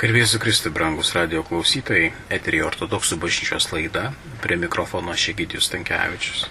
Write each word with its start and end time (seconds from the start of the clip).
Garbėsiu 0.00 0.38
Kristui, 0.40 0.70
brangus 0.72 1.10
radio 1.12 1.42
klausytojai, 1.44 2.06
eterija 2.32 2.64
ortodoksų 2.70 3.18
bažnyčios 3.20 3.66
laida, 3.68 4.06
prie 4.40 4.56
mikrofono 4.56 5.12
Šegidijus 5.12 5.68
Tankievičius. 5.68 6.46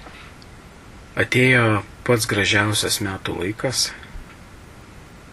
Atėjo 1.18 1.80
pats 2.06 2.30
gražiausias 2.30 3.00
metų 3.02 3.40
laikas, 3.40 3.88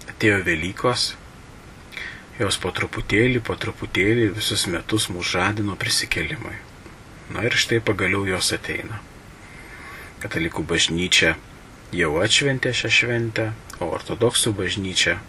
atėjo 0.08 0.40
Velykos, 0.48 1.04
jos 2.40 2.60
po 2.64 2.72
truputėlį, 2.80 3.44
po 3.44 3.58
truputėlį 3.60 4.30
visus 4.40 4.64
metus 4.72 5.10
mūsų 5.12 5.34
žadino 5.34 5.76
prisikelimui. 5.76 6.56
Na 7.36 7.44
ir 7.44 7.52
štai 7.52 7.84
pagaliau 7.84 8.24
jos 8.32 8.48
ateina. 8.56 9.04
Katalikų 10.24 10.64
bažnyčia 10.64 11.36
jau 11.92 12.16
atšventė 12.24 12.72
šią 12.80 12.96
šventę, 13.02 13.50
o 13.76 13.92
ortodoksų 13.92 14.56
bažnyčia 14.56 15.20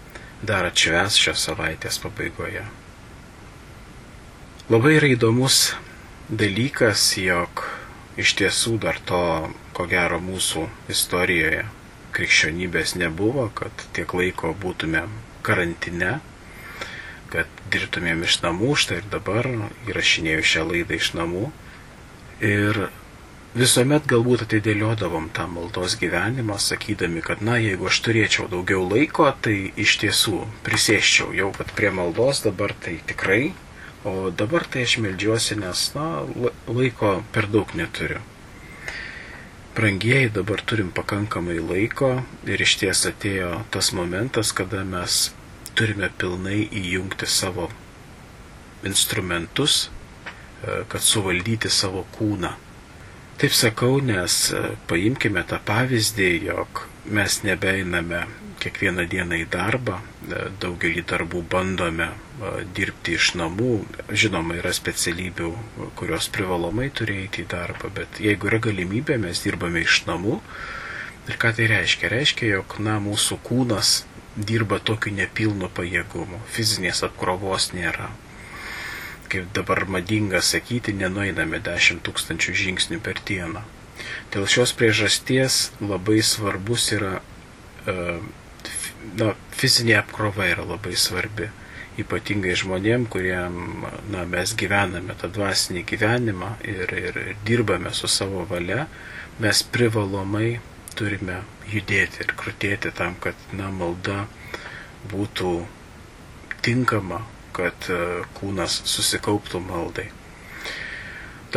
dar 0.41 0.67
atšves 0.69 1.17
šios 1.17 1.47
savaitės 1.47 1.97
pabaigoje. 2.03 2.65
Labai 4.67 4.97
yra 4.97 5.09
įdomus 5.13 5.73
dalykas, 6.27 7.13
jog 7.17 7.63
iš 8.19 8.33
tiesų 8.41 8.77
dar 8.83 8.99
to, 9.07 9.21
ko 9.73 9.85
gero, 9.87 10.19
mūsų 10.19 10.65
istorijoje 10.91 11.63
krikščionybės 12.17 12.95
nebuvo, 12.97 13.47
kad 13.55 13.85
tiek 13.93 14.13
laiko 14.17 14.51
būtumėm 14.57 15.13
karantine, 15.45 16.17
kad 17.31 17.47
dirbtumėm 17.71 18.23
iš 18.27 18.41
namų, 18.43 18.73
štai 18.79 19.01
ir 19.01 19.09
dabar 19.11 19.47
įrašinėjau 19.87 20.45
šią 20.51 20.65
laidą 20.71 20.97
iš 20.97 21.13
namų. 21.17 21.49
Ir 22.43 22.87
visuomet 23.57 24.05
galbūt 24.05 24.43
atidėliodavom 24.45 25.31
tą 25.33 25.47
maldos 25.49 25.95
gyvenimą, 25.97 26.59
sakydami, 26.61 27.23
kad 27.25 27.41
na, 27.41 27.55
jeigu 27.61 27.87
aš 27.89 27.99
turėčiau 28.05 28.45
daugiau 28.51 28.83
laiko, 28.85 29.27
tai 29.41 29.71
iš 29.79 29.95
tiesų 30.03 30.41
prisėščiau 30.67 31.31
jau, 31.37 31.49
kad 31.55 31.71
prie 31.77 31.89
maldos 31.93 32.43
dabar 32.45 32.75
tai 32.85 32.97
tikrai, 33.09 33.53
o 34.05 34.29
dabar 34.29 34.67
tai 34.69 34.83
aš 34.85 34.97
melžiuosi, 35.05 35.57
nes, 35.61 35.85
na, 35.95 36.05
laiko 36.69 37.15
per 37.33 37.49
daug 37.53 37.73
neturiu. 37.77 38.21
Brangieji, 39.77 40.29
dabar 40.33 40.61
turim 40.65 40.93
pakankamai 40.93 41.57
laiko 41.61 42.13
ir 42.49 42.61
iš 42.61 42.77
ties 42.83 43.03
atėjo 43.09 43.63
tas 43.73 43.91
momentas, 43.93 44.53
kada 44.53 44.83
mes 44.85 45.31
turime 45.77 46.11
pilnai 46.17 46.63
įjungti 46.83 47.29
savo 47.29 47.71
instrumentus, 48.85 49.87
e, 49.87 50.81
kad 50.89 51.05
suvaldyti 51.05 51.69
savo 51.73 52.05
kūną 52.17 52.55
Taip 53.37 53.53
sakau, 53.53 53.99
nes 54.01 54.35
e, 54.49 54.59
paimkime 54.89 55.43
tą 55.45 55.59
pavyzdį, 55.61 56.29
jog 56.47 56.79
mes 57.13 57.35
nebeiname 57.45 58.23
kiekvieną 58.63 59.05
dieną 59.11 59.37
į 59.43 59.45
darbą, 59.53 59.99
e, 60.25 60.39
daugelį 60.63 61.03
darbų 61.11 61.43
bandome 61.51 62.07
e, 62.09 62.55
dirbti 62.79 63.13
iš 63.19 63.35
namų. 63.37 63.69
Žinoma, 64.23 64.57
yra 64.57 64.73
specialybių, 64.73 65.51
kurios 66.01 66.31
privalomai 66.33 66.89
turi 66.89 67.19
eiti 67.27 67.45
į 67.45 67.49
darbą, 67.53 67.93
bet 68.01 68.17
jeigu 68.25 68.49
yra 68.49 68.57
galimybė, 68.71 69.21
mes 69.21 69.45
dirbame 69.45 69.85
iš 69.85 70.01
namų. 70.09 70.39
Ir 71.29 71.37
ką 71.37 71.53
tai 71.59 71.69
reiškia? 71.75 72.09
Reiškia, 72.17 72.55
jog 72.55 72.79
na, 72.81 72.97
mūsų 73.05 73.37
kūnas 73.45 73.99
dirba 74.33 74.81
tokiu 74.81 75.13
nepilnu 75.13 75.69
pajėgumu, 75.77 76.41
fizinės 76.57 77.05
apkrovos 77.05 77.69
nėra 77.77 78.09
kaip 79.31 79.49
dabar 79.55 79.85
madinga 79.89 80.41
sakyti, 80.45 80.93
nenueiname 80.97 81.59
10 81.63 82.03
tūkstančių 82.07 82.55
žingsnių 82.63 82.99
per 83.03 83.21
dieną. 83.27 83.63
Dėl 84.33 84.47
šios 84.49 84.73
priežasties 84.77 85.59
labai 85.81 86.19
svarbus 86.25 86.89
yra, 86.95 87.19
e, 87.87 87.95
na, 89.19 89.31
fizinė 89.57 89.97
apkrova 90.01 90.47
yra 90.51 90.65
labai 90.67 90.95
svarbi. 90.99 91.49
Ypatingai 91.97 92.53
žmonėm, 92.61 93.07
kuriem 93.09 93.85
na, 94.13 94.23
mes 94.29 94.53
gyvename 94.53 95.15
tą 95.17 95.31
dvasinį 95.33 95.81
gyvenimą 95.91 96.51
ir, 96.61 96.93
ir, 96.93 97.21
ir 97.31 97.39
dirbame 97.47 97.93
su 97.97 98.09
savo 98.11 98.43
valia, 98.51 98.85
mes 99.41 99.63
privalomai 99.73 100.59
turime 100.97 101.41
judėti 101.71 102.21
ir 102.25 102.35
krūtėti 102.37 102.93
tam, 102.99 103.17
kad 103.23 103.49
na, 103.57 103.71
malda 103.73 104.27
būtų 105.09 105.55
tinkama 106.65 107.23
kad 107.57 107.91
e, 107.91 107.99
kūnas 108.37 108.81
susikauptų 108.93 109.63
maldai. 109.65 110.07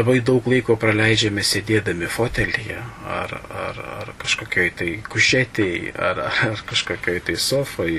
Labai 0.00 0.20
daug 0.24 0.46
laiko 0.48 0.78
praleidžiame 0.80 1.42
sėdėdami 1.44 2.06
fotelyje 2.08 2.78
ar, 3.10 3.32
ar, 3.62 3.80
ar 3.98 4.12
kažkokioj 4.22 4.70
tai 4.78 4.86
kušetėje 5.12 5.90
ar, 6.06 6.22
ar 6.46 6.62
kažkokioj 6.70 7.18
tai 7.26 7.34
sofai 7.42 7.90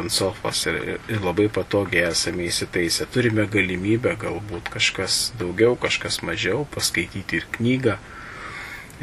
ant 0.00 0.10
sofos 0.10 0.64
ir, 0.72 0.80
ir 1.12 1.20
labai 1.22 1.46
patogiai 1.52 2.08
esame 2.08 2.48
įsitaisę. 2.48 3.06
Turime 3.14 3.46
galimybę 3.52 4.16
galbūt 4.24 4.72
kažkas 4.74 5.20
daugiau, 5.38 5.76
kažkas 5.78 6.22
mažiau, 6.26 6.64
paskaityti 6.74 7.42
ir 7.42 7.46
knygą 7.54 8.00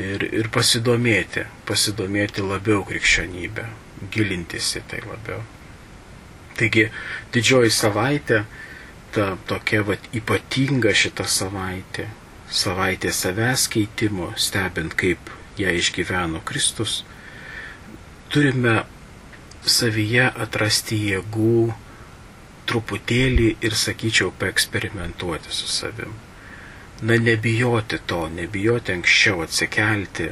ir, 0.02 0.28
ir 0.42 0.52
pasidomėti, 0.52 1.46
pasidomėti 1.72 2.44
labiau 2.44 2.84
krikščionybę, 2.90 3.70
gilintis 4.12 4.76
į 4.82 4.88
tai 4.92 5.06
labiau. 5.08 5.46
Taigi 6.60 6.88
didžioji 7.34 7.72
savaitė, 7.74 8.44
ta 9.16 9.28
tokia 9.52 9.84
vat, 9.88 10.08
ypatinga 10.16 10.94
šita 11.02 11.26
savaitė, 11.28 12.08
savaitė 12.62 13.12
savęs 13.16 13.68
keitimo, 13.74 14.32
stebint, 14.46 14.96
kaip 15.02 15.32
ją 15.60 15.74
išgyveno 15.82 16.42
Kristus, 16.48 17.02
turime 18.32 18.76
savyje 19.78 20.28
atrasti 20.46 21.00
jėgų 21.12 21.56
truputėlį 22.72 23.50
ir, 23.68 23.78
sakyčiau, 23.84 24.32
paeksperimentuoti 24.44 25.52
su 25.60 25.68
savim. 25.72 26.16
Na, 27.02 27.18
nebijoti 27.28 28.00
to, 28.08 28.22
nebijoti 28.40 28.94
anksčiau 28.96 29.42
atsikelti, 29.48 30.30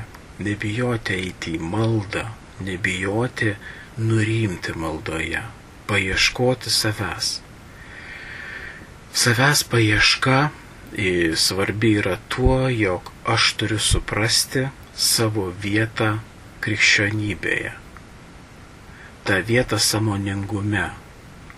nebijoti 0.48 1.16
eiti 1.20 1.56
į 1.58 1.64
maldą, 1.76 2.28
nebijoti 2.68 3.56
nurimti 4.00 4.76
maldoje 4.78 5.42
paieškoti 5.90 6.70
savęs. 6.70 7.40
Savęs 9.14 9.64
paieška 9.72 10.50
svarbi 11.36 11.94
yra 12.02 12.18
tuo, 12.30 12.70
jog 12.70 13.12
aš 13.26 13.54
turiu 13.58 13.80
suprasti 13.80 14.68
savo 14.96 15.50
vietą 15.64 16.20
krikščionybėje. 16.62 17.74
Ta 19.24 19.40
vieta 19.46 19.80
samoningume, 19.80 20.90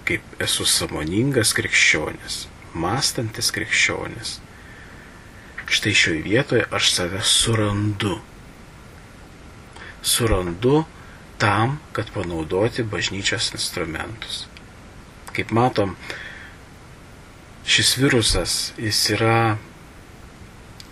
kaip 0.05 0.41
esu 0.43 0.65
samoningas 0.67 1.53
krikščionis, 1.57 2.45
mąstantis 2.73 3.51
krikščionis. 3.55 4.39
Štai 5.71 5.93
šioje 5.95 6.21
vietoje 6.25 6.65
aš 6.71 6.91
save 6.91 7.21
surandu. 7.23 8.17
Surandu 10.03 10.83
tam, 11.41 11.79
kad 11.91 12.05
panaudoti 12.13 12.83
bažnyčios 12.83 13.49
instrumentus. 13.57 14.45
Kaip 15.33 15.49
matom, 15.51 15.95
šis 17.65 17.95
virusas, 17.97 18.73
jis 18.77 18.99
yra, 19.15 19.57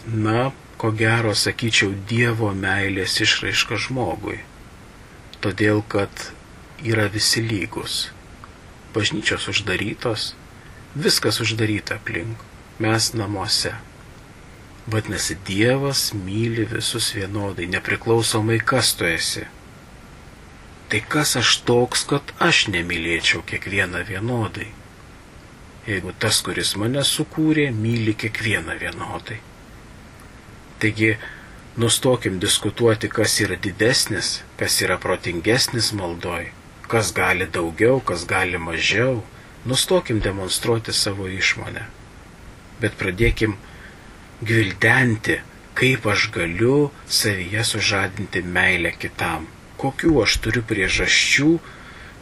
na, 0.08 0.50
ko 0.82 0.90
gero, 0.92 1.36
sakyčiau, 1.38 1.94
Dievo 2.10 2.50
meilės 2.58 3.20
išraiška 3.22 3.78
žmogui. 3.86 4.40
Todėl, 5.44 5.84
kad 5.86 6.10
yra 6.82 7.06
visi 7.14 7.46
lygus. 7.46 8.00
Bažnyčios 8.96 9.46
uždarytos, 9.54 10.32
viskas 10.98 11.38
uždaryta 11.46 12.00
aplink, 12.02 12.42
mes 12.82 13.12
namuose. 13.14 13.76
Vadinasi, 14.90 15.38
Dievas 15.46 16.10
myli 16.18 16.66
visus 16.74 17.14
vienodai, 17.14 17.70
nepriklausomai 17.70 18.58
kas 18.74 18.96
tu 18.98 19.06
esi 19.06 19.46
Tai 20.90 21.02
kas 21.06 21.36
aš 21.38 21.50
toks, 21.70 22.02
kad 22.10 22.32
aš 22.42 22.64
nemylėčiau 22.74 23.44
kiekvieną 23.50 24.00
vienodai? 24.08 24.72
Jeigu 25.86 26.14
tas, 26.24 26.40
kuris 26.46 26.72
mane 26.82 27.04
sukūrė, 27.06 27.68
myli 27.84 28.16
kiekvieną 28.24 28.78
vienodai. 28.82 29.38
Taigi, 30.82 31.12
nustokim 31.84 32.40
diskutuoti, 32.42 33.12
kas 33.18 33.36
yra 33.46 33.58
didesnis, 33.68 34.32
kas 34.58 34.80
yra 34.82 34.98
protingesnis 35.04 35.92
maldoj, 36.00 36.50
kas 36.90 37.14
gali 37.14 37.46
daugiau, 37.60 38.02
kas 38.02 38.26
gali 38.34 38.58
mažiau. 38.58 39.22
Nustokim 39.70 40.24
demonstruoti 40.26 40.96
savo 41.04 41.30
išmonę. 41.30 41.86
Bet 42.82 42.98
pradėkim 42.98 43.60
gvildenti, 44.42 45.38
kaip 45.78 46.10
aš 46.16 46.32
galiu 46.34 46.90
savyje 47.22 47.68
sužadinti 47.76 48.42
meilę 48.58 48.98
kitam 48.98 49.46
kokių 49.80 50.16
aš 50.24 50.38
turiu 50.44 50.64
priežasčių, 50.70 51.52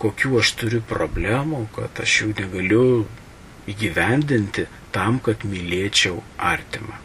kokių 0.01 0.37
aš 0.41 0.53
turiu 0.59 0.81
problemų, 0.85 1.65
kad 1.75 2.03
aš 2.03 2.21
jų 2.21 2.29
negaliu 2.37 2.85
įgyvendinti 3.67 4.67
tam, 4.95 5.19
kad 5.23 5.43
mylėčiau 5.47 6.21
artimą. 6.37 6.95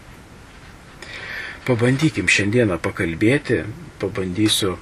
Pabandykim 1.66 2.28
šiandieną 2.30 2.78
pakalbėti, 2.82 3.62
pabandysiu 4.02 4.76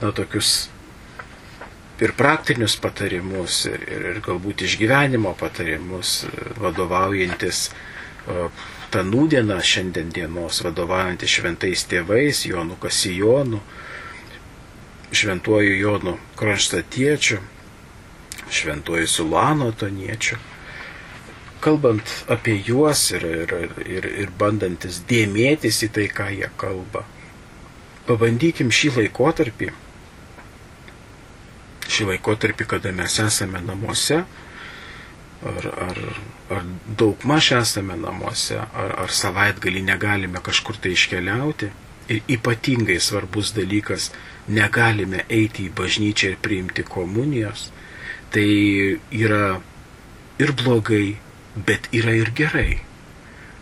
na 0.00 0.10
tokius 0.14 0.68
ir 2.02 2.14
praktinius 2.18 2.74
patarimus, 2.82 3.64
ir, 3.70 3.84
ir, 3.86 4.06
ir 4.12 4.22
galbūt 4.24 4.64
išgyvenimo 4.66 5.34
patarimus, 5.38 6.24
vadovaujantis 6.58 7.68
tą 8.94 9.02
nūdieną 9.06 9.58
šiandien 9.62 10.10
dienos, 10.14 10.62
vadovaujantis 10.64 11.38
šventais 11.38 11.86
tėvais, 11.90 12.44
Jonu 12.48 12.78
Kasijonu, 12.82 13.60
šventuoju 15.14 15.76
Jonu 15.78 16.16
Kronštatiečiu, 16.36 17.38
šventuoju 18.50 19.08
Sulano 19.08 19.70
Toniečiu. 19.72 20.38
Kalbant 21.64 22.10
apie 22.28 22.58
juos 22.66 23.06
ir, 23.14 23.24
ir, 23.24 23.54
ir, 23.86 24.10
ir 24.24 24.34
bandantis 24.38 25.00
dėmėtis 25.08 25.80
į 25.86 25.92
tai, 25.96 26.10
ką 26.12 26.28
jie 26.34 26.50
kalba, 26.60 27.06
pabandykim 28.04 28.68
šį 28.74 28.92
laikotarpį 28.98 29.70
šį 31.94 32.08
laikotarpį, 32.12 32.66
kada 32.68 32.92
mes 32.96 33.18
esame 33.22 33.60
namuose, 33.64 34.22
ar, 35.44 35.66
ar, 35.86 36.00
ar 36.56 36.66
daug 37.00 37.24
maž 37.28 37.52
esame 37.58 37.96
namuose, 38.00 38.58
ar, 38.64 38.94
ar 39.04 39.12
savaitgalį 39.12 39.84
negalime 39.90 40.42
kažkur 40.44 40.80
tai 40.80 40.94
iškeliauti. 40.96 41.70
Ir 42.12 42.20
ypatingai 42.28 42.98
svarbus 43.00 43.54
dalykas, 43.56 44.10
negalime 44.48 45.24
eiti 45.28 45.68
į 45.68 45.74
bažnyčią 45.78 46.34
ir 46.34 46.40
priimti 46.42 46.84
komunijos. 46.88 47.70
Tai 48.34 48.48
yra 49.14 49.60
ir 50.42 50.52
blogai, 50.58 51.16
bet 51.54 51.88
yra 51.94 52.14
ir 52.18 52.32
gerai. 52.36 52.80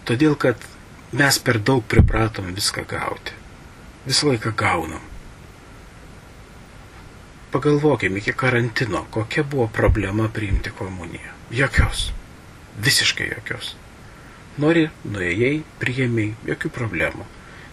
Todėl, 0.08 0.34
kad 0.34 0.58
mes 1.12 1.38
per 1.38 1.60
daug 1.60 1.84
pripratom 1.86 2.50
viską 2.56 2.86
gauti. 2.88 3.36
Visą 4.06 4.32
laiką 4.32 4.54
gaunam. 4.58 5.04
Pagalvokime 7.52 8.18
iki 8.18 8.32
karantino, 8.32 9.04
kokia 9.12 9.44
buvo 9.44 9.68
problema 9.68 10.28
priimti 10.32 10.72
komuniją. 10.72 11.36
Jokios. 11.52 12.10
Visiškai 12.80 13.28
jokios. 13.28 13.74
Nori, 14.58 14.86
nuėjai, 15.04 15.60
priėmiai, 15.80 16.32
jokių 16.48 16.70
problemų. 16.72 17.26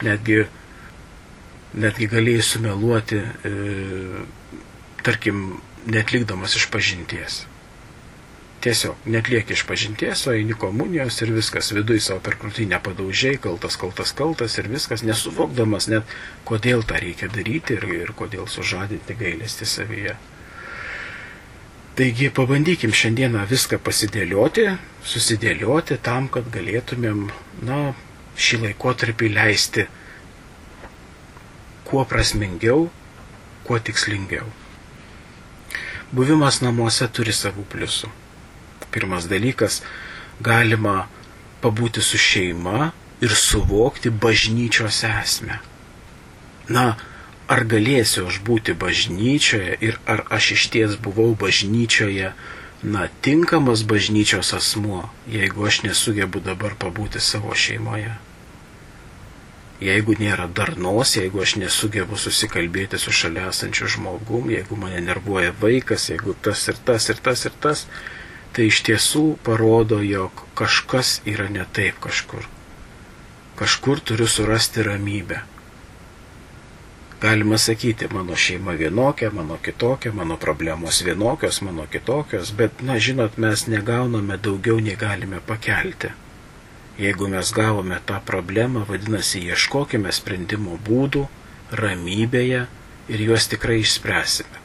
Netgi, 0.04 0.44
netgi 1.74 2.10
galėjai 2.10 2.46
sumeluoti, 2.46 3.22
e, 3.46 3.54
tarkim, 5.06 5.60
netlikdamas 5.90 6.56
iš 6.58 6.68
pažinties. 6.74 7.44
Tiesiog 8.60 9.06
netlieki 9.08 9.56
iš 9.56 9.64
pažinties, 9.64 10.26
o 10.28 10.34
eini 10.36 10.56
komunijos 10.58 11.22
ir 11.24 11.32
viskas, 11.32 11.72
viduje 11.72 12.02
savo 12.04 12.20
per 12.26 12.36
krūtinę 12.42 12.82
padaužiai, 12.84 13.38
kaltas, 13.40 13.78
kaltas, 13.80 14.12
kaltas 14.12 14.58
ir 14.60 14.68
viskas, 14.68 15.06
nesuvokdamas 15.08 15.88
net, 15.88 16.18
kodėl 16.50 16.84
tą 16.84 17.00
reikia 17.00 17.30
daryti 17.32 17.78
ir, 17.78 17.88
ir 18.02 18.12
kodėl 18.20 18.50
sužadinti 18.52 19.16
gailestį 19.22 19.70
savyje. 19.70 20.18
Taigi 22.00 22.30
pabandykim 22.36 22.92
šiandieną 22.96 23.46
viską 23.48 23.80
pasidėlioti, 23.84 24.68
susidėlioti 25.08 25.98
tam, 26.04 26.28
kad 26.32 26.52
galėtumėm, 26.52 27.26
na, 27.68 27.80
šį 28.40 28.62
laikotarpį 28.66 29.32
leisti 29.36 29.88
kuo 31.90 32.06
prasmingiau, 32.06 32.90
kuo 33.66 33.80
tikslingiau. 33.80 34.46
Buvimas 36.14 36.62
namuose 36.62 37.08
turi 37.14 37.34
savų 37.34 37.66
pliusų. 37.70 38.10
Pirmas 38.94 39.28
dalykas, 39.30 39.82
galima 40.42 41.08
pabūti 41.62 42.02
su 42.06 42.18
šeima 42.18 42.92
ir 43.22 43.34
suvokti 43.36 44.10
bažnyčios 44.10 45.04
esmę. 45.10 45.60
Na, 46.70 46.86
ar 47.50 47.66
galėsiu 47.66 48.28
aš 48.30 48.40
būti 48.46 48.78
bažnyčioje 48.78 49.78
ir 49.86 50.00
ar 50.06 50.26
aš 50.38 50.54
iš 50.56 50.70
ties 50.74 50.96
buvau 51.02 51.34
bažnyčioje, 51.34 52.34
na, 52.84 53.10
tinkamas 53.26 53.84
bažnyčios 53.84 54.54
asmuo, 54.54 55.10
jeigu 55.28 55.66
aš 55.68 55.84
nesugebu 55.90 56.42
dabar 56.46 56.78
pabūti 56.80 57.22
savo 57.22 57.54
šeimoje. 57.54 58.14
Jeigu 59.80 60.18
nėra 60.20 60.50
darnos, 60.52 61.14
jeigu 61.16 61.40
aš 61.40 61.54
nesugebu 61.62 62.18
susikalbėti 62.20 63.00
su 63.00 63.14
šalia 63.16 63.46
esančiu 63.54 63.88
žmogum, 63.94 64.50
jeigu 64.52 64.76
mane 64.76 65.00
nervuoja 65.06 65.54
vaikas, 65.62 66.10
jeigu 66.12 66.36
tas 66.48 66.66
ir 66.68 66.82
tas 66.90 67.08
ir 67.14 67.22
tas 67.24 67.46
ir 67.48 67.56
tas, 67.64 67.86
tai 68.52 68.68
iš 68.68 68.82
tiesų 68.90 69.24
parodo, 69.46 70.02
jog 70.04 70.44
kažkas 70.60 71.22
yra 71.24 71.48
ne 71.48 71.64
taip 71.78 72.02
kažkur. 72.04 72.44
Kažkur 73.60 74.04
turiu 74.04 74.28
surasti 74.28 74.84
ramybę. 74.84 75.40
Galima 77.24 77.58
sakyti, 77.60 78.08
mano 78.12 78.36
šeima 78.36 78.76
vienokia, 78.80 79.32
mano 79.32 79.58
kitokia, 79.64 80.12
mano 80.12 80.38
problemos 80.38 81.02
vienokios, 81.04 81.62
mano 81.62 81.88
kitokios, 81.92 82.52
bet, 82.56 82.84
na, 82.84 83.00
žinot, 83.00 83.36
mes 83.38 83.68
negauname 83.68 84.38
daugiau, 84.40 84.80
nei 84.80 84.96
galime 85.00 85.40
pakelti. 85.40 86.12
Jeigu 87.00 87.30
mes 87.32 87.52
gavome 87.56 88.00
tą 88.06 88.20
problemą, 88.28 88.84
vadinasi, 88.90 89.46
ieškokime 89.54 90.12
sprendimo 90.12 90.76
būdų 90.88 91.28
ramybėje 91.80 92.66
ir 93.10 93.24
juos 93.24 93.48
tikrai 93.52 93.80
išspręsime. 93.84 94.60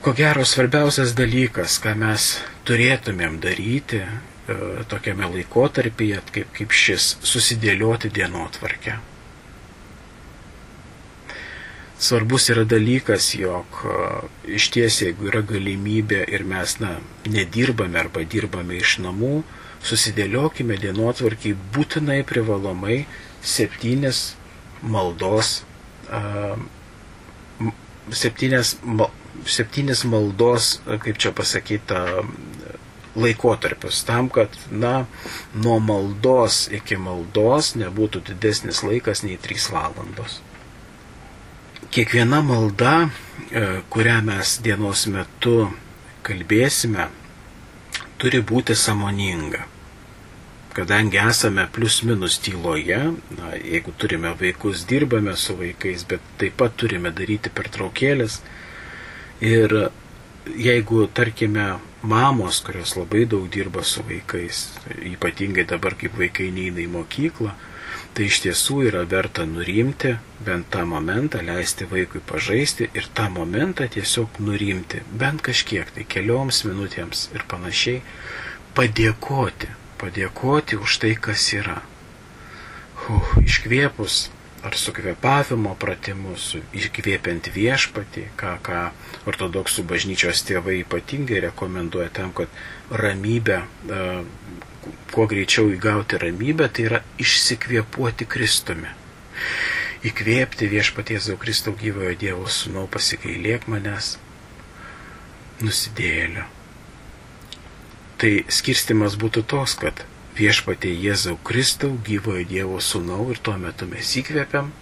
Ko 0.00 0.14
gero 0.16 0.46
svarbiausias 0.48 1.10
dalykas, 1.12 1.80
ką 1.82 1.96
mes 1.98 2.30
turėtumėm 2.68 3.40
daryti 3.42 3.98
e, 4.00 4.08
tokiame 4.88 5.26
laikotarpyje, 5.34 6.22
kaip, 6.32 6.54
kaip 6.56 6.72
šis, 6.72 7.16
susidėlioti 7.26 8.08
dienotvarkę. 8.16 8.94
Svarbus 12.00 12.48
yra 12.54 12.64
dalykas, 12.64 13.34
jog 13.36 13.82
e, 13.84 13.98
iš 14.56 14.70
ties, 14.72 15.02
jeigu 15.04 15.28
yra 15.28 15.42
galimybė 15.44 16.22
ir 16.32 16.46
mes 16.48 16.78
na, 16.80 16.94
nedirbame 17.28 18.00
arba 18.00 18.24
dirbame 18.24 18.78
iš 18.80 19.00
namų, 19.04 19.42
susidėliokime 19.86 20.76
dienotvarkį 20.80 21.54
būtinai 21.74 22.20
privalomai 22.28 23.04
septynis 23.42 24.34
maldos, 24.82 25.62
septynias 28.12 28.76
mal, 28.84 29.10
septynis 29.48 30.04
maldos, 30.04 30.76
kaip 31.04 31.20
čia 31.20 31.32
pasakyta, 31.36 32.04
laikotarpius 33.16 34.04
tam, 34.06 34.28
kad, 34.28 34.54
na, 34.70 35.06
nuo 35.54 35.78
maldos 35.82 36.68
iki 36.72 36.98
maldos 37.00 37.74
nebūtų 37.78 38.22
didesnis 38.28 38.84
laikas 38.86 39.24
nei 39.26 39.38
3 39.40 39.66
valandos. 39.74 40.38
Kiekviena 41.90 42.38
malda, 42.46 43.10
e, 43.50 43.80
kurią 43.90 44.20
mes 44.22 44.60
dienos 44.62 45.08
metu 45.10 45.72
kalbėsime, 46.22 47.08
turi 48.20 48.40
būti 48.52 48.76
samoninga. 48.76 49.66
Kadangi 50.76 51.18
esame 51.18 51.66
plus 51.74 52.02
minus 52.06 52.38
tyloje, 52.38 53.00
na, 53.36 53.52
jeigu 53.58 53.92
turime 53.98 54.30
vaikus, 54.38 54.84
dirbame 54.86 55.34
su 55.36 55.56
vaikais, 55.58 56.06
bet 56.06 56.22
taip 56.38 56.54
pat 56.60 56.76
turime 56.78 57.10
daryti 57.10 57.50
pertraukėlės, 57.50 58.38
Ir 59.40 59.72
jeigu, 60.56 61.06
tarkime, 61.16 61.78
mamos, 62.02 62.60
kurios 62.60 62.92
labai 62.96 63.24
daug 63.24 63.48
dirba 63.48 63.82
su 63.82 64.02
vaikais, 64.04 64.66
ypatingai 65.00 65.64
dabar, 65.64 65.96
kaip 65.96 66.18
vaikai 66.20 66.50
neina 66.52 66.82
į 66.84 66.90
mokyklą, 66.92 67.54
tai 68.14 68.26
iš 68.26 68.40
tiesų 68.44 68.80
yra 68.88 69.04
verta 69.08 69.44
nurimti, 69.46 70.16
bent 70.46 70.70
tą 70.74 70.84
momentą 70.88 71.42
leisti 71.44 71.86
vaikui 71.90 72.22
pažaisti 72.26 72.88
ir 72.94 73.06
tą 73.14 73.28
momentą 73.32 73.86
tiesiog 73.92 74.40
nurimti, 74.42 75.02
bent 75.22 75.44
kažkiek, 75.46 75.92
tai 75.94 76.06
kelioms 76.08 76.64
minutėms 76.66 77.28
ir 77.36 77.46
panašiai, 77.50 78.02
padėkoti, 78.74 79.70
padėkoti 80.02 80.80
už 80.80 80.98
tai, 81.04 81.14
kas 81.28 81.46
yra. 81.56 81.80
Huh, 83.04 83.32
iškvėpus 83.44 84.28
ar 84.62 84.76
su 84.76 84.92
kvepavimo 84.92 85.72
pratimu, 85.80 86.34
su 86.36 86.60
iškvėpiant 86.76 87.48
viešpatį, 87.54 88.26
ką, 88.40 88.56
ką 88.64 88.80
ortodoksų 89.30 89.86
bažnyčios 89.88 90.42
tėvai 90.48 90.82
ypatingai 90.82 91.40
rekomenduoja 91.46 92.10
tam, 92.20 92.34
kad 92.36 92.52
ramybę, 92.90 93.62
kuo 95.14 95.26
greičiau 95.30 95.70
įgauti 95.74 96.18
ramybę, 96.22 96.68
tai 96.72 96.86
yra 96.88 97.00
išsikvėpuoti 97.22 98.26
Kristumi. 98.30 98.90
Įkvėpti 100.06 100.68
viešpaties 100.72 101.28
Dievo 101.28 101.40
Kristaus 101.40 101.76
gyvojo 101.80 102.14
Dievo 102.16 102.46
sūnau 102.48 102.86
pasikailėk 102.88 103.66
manęs, 103.68 104.14
nusidėlio. 105.60 106.46
Tai 108.20 108.32
skirstimas 108.52 109.16
būtų 109.20 109.44
toks, 109.48 109.76
kad 109.80 110.04
viešpatie 110.40 110.92
Jėzau 110.96 111.36
Kristau, 111.44 111.94
gyvojo 112.08 112.46
Dievo 112.48 112.80
sūnau 112.80 113.28
ir 113.32 113.40
tuo 113.44 113.58
metu 113.60 113.88
mes 113.88 114.16
įkvepiam, 114.22 114.72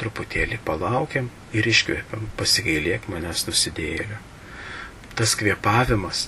truputėlį 0.00 0.62
palaukiam 0.66 1.30
ir 1.56 1.66
iškvepiam, 1.66 2.30
pasigailėk 2.38 3.10
manęs 3.10 3.46
nusidėjėlio. 3.50 4.29
Tas 5.20 5.34
kvepavimas, 5.36 6.24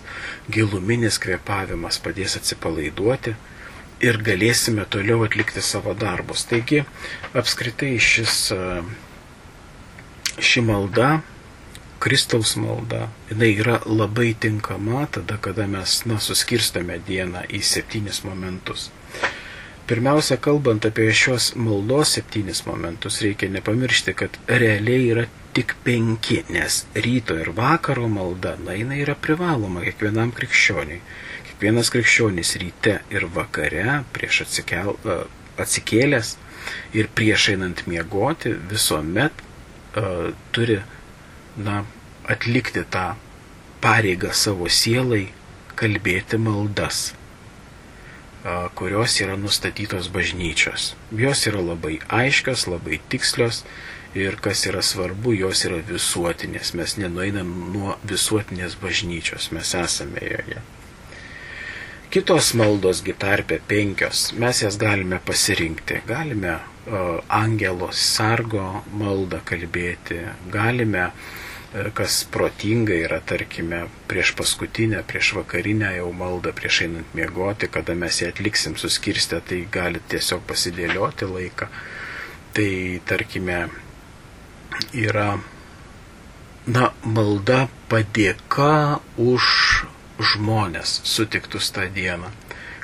giluminis 0.52 1.16
kvepavimas 1.22 1.96
padės 2.04 2.36
atsipalaiduoti 2.36 3.32
ir 4.04 4.18
galėsime 4.26 4.84
toliau 4.92 5.22
atlikti 5.24 5.62
savo 5.64 5.94
darbus. 5.96 6.44
Taigi, 6.50 6.82
apskritai 7.32 7.94
šis, 8.02 8.36
ši 10.36 10.64
malda 10.68 11.22
Kristaus 12.02 12.56
malda, 12.58 13.06
jinai 13.30 13.52
yra 13.62 13.76
labai 13.86 14.32
tinkama 14.34 15.06
tada, 15.06 15.36
kada 15.38 15.68
mes, 15.70 16.00
na, 16.10 16.16
suskirstame 16.18 16.96
dieną 17.06 17.44
į 17.46 17.60
septynis 17.62 18.24
momentus. 18.26 18.88
Pirmiausia, 19.86 20.34
kalbant 20.42 20.82
apie 20.88 21.06
šios 21.14 21.52
maldos 21.54 22.16
septynis 22.16 22.64
momentus, 22.66 23.20
reikia 23.22 23.52
nepamiršti, 23.54 24.16
kad 24.18 24.34
realiai 24.50 25.06
yra 25.14 25.28
tik 25.52 25.74
penki, 25.84 26.42
nes 26.52 26.82
ryto 26.94 27.36
ir 27.38 27.52
vakaro 27.56 28.08
malda, 28.08 28.56
na, 28.64 28.76
jinai 28.78 29.02
yra 29.04 29.16
privaloma 29.18 29.84
kiekvienam 29.84 30.32
krikščioniui. 30.36 31.00
Kiekvienas 31.48 31.92
krikščionis 31.92 32.54
ryte 32.62 32.98
ir 33.12 33.28
vakare 33.34 34.00
prieš 34.14 34.42
atsikel, 34.46 34.96
atsikėlęs 35.60 36.36
ir 36.96 37.10
prieš 37.12 37.50
einant 37.54 37.84
miegoti 37.90 38.54
visuomet 38.70 39.42
uh, 39.42 40.30
turi 40.56 40.80
na, 41.56 41.82
atlikti 42.28 42.84
tą 42.90 43.12
pareigą 43.82 44.30
savo 44.32 44.68
sielai, 44.70 45.26
kalbėti 45.76 46.38
maldas, 46.38 47.10
kurios 48.78 49.16
yra 49.22 49.36
nustatytos 49.38 50.08
bažnyčios. 50.14 50.92
Jos 51.14 51.46
yra 51.50 51.62
labai 51.62 51.98
aiškios, 52.08 52.66
labai 52.70 53.00
tikslios 53.10 53.62
ir 54.18 54.36
kas 54.44 54.66
yra 54.68 54.82
svarbu, 54.84 55.34
jos 55.36 55.64
yra 55.68 55.80
visuotinės. 55.88 56.74
Mes 56.78 56.96
nenueinam 57.00 57.50
nuo 57.72 57.96
visuotinės 58.08 58.76
bažnyčios, 58.82 59.50
mes 59.56 59.74
esame 59.78 60.24
joje. 60.26 60.62
Kitos 62.12 62.52
maldos 62.60 63.00
gitarpė 63.04 63.62
penkios, 63.68 64.30
mes 64.36 64.60
jas 64.60 64.76
galime 64.76 65.16
pasirinkti. 65.24 66.02
Galime 66.08 66.58
uh, 66.58 67.22
angelos 67.32 68.02
sargo 68.16 68.82
maldą 68.92 69.40
kalbėti, 69.48 70.18
galime 70.52 71.06
uh, 71.08 71.30
kas 71.96 72.24
protinga 72.30 72.92
yra, 72.92 73.20
tarkime, 73.24 73.86
prieš 74.08 74.34
paskutinę, 74.36 75.00
prieš 75.08 75.32
vakarinę 75.38 75.94
jau 75.96 76.10
maldą, 76.12 76.52
prieš 76.52 76.82
einant 76.86 77.14
miegoti, 77.16 77.68
kada 77.72 77.94
mes 77.96 78.20
ją 78.20 78.28
atliksim 78.28 78.76
suskirstę, 78.76 79.40
tai 79.48 79.62
gali 79.72 80.02
tiesiog 80.12 80.44
pasidėlioti 80.48 81.28
laiką. 81.30 81.68
Tai, 82.52 82.68
tarkime, 83.08 83.62
yra, 84.92 85.38
na, 86.66 86.90
malda 87.02 87.66
padėka 87.90 89.00
už 89.18 89.48
žmonės 90.32 91.00
sutiktus 91.08 91.70
tą 91.74 91.88
dieną. 91.92 92.30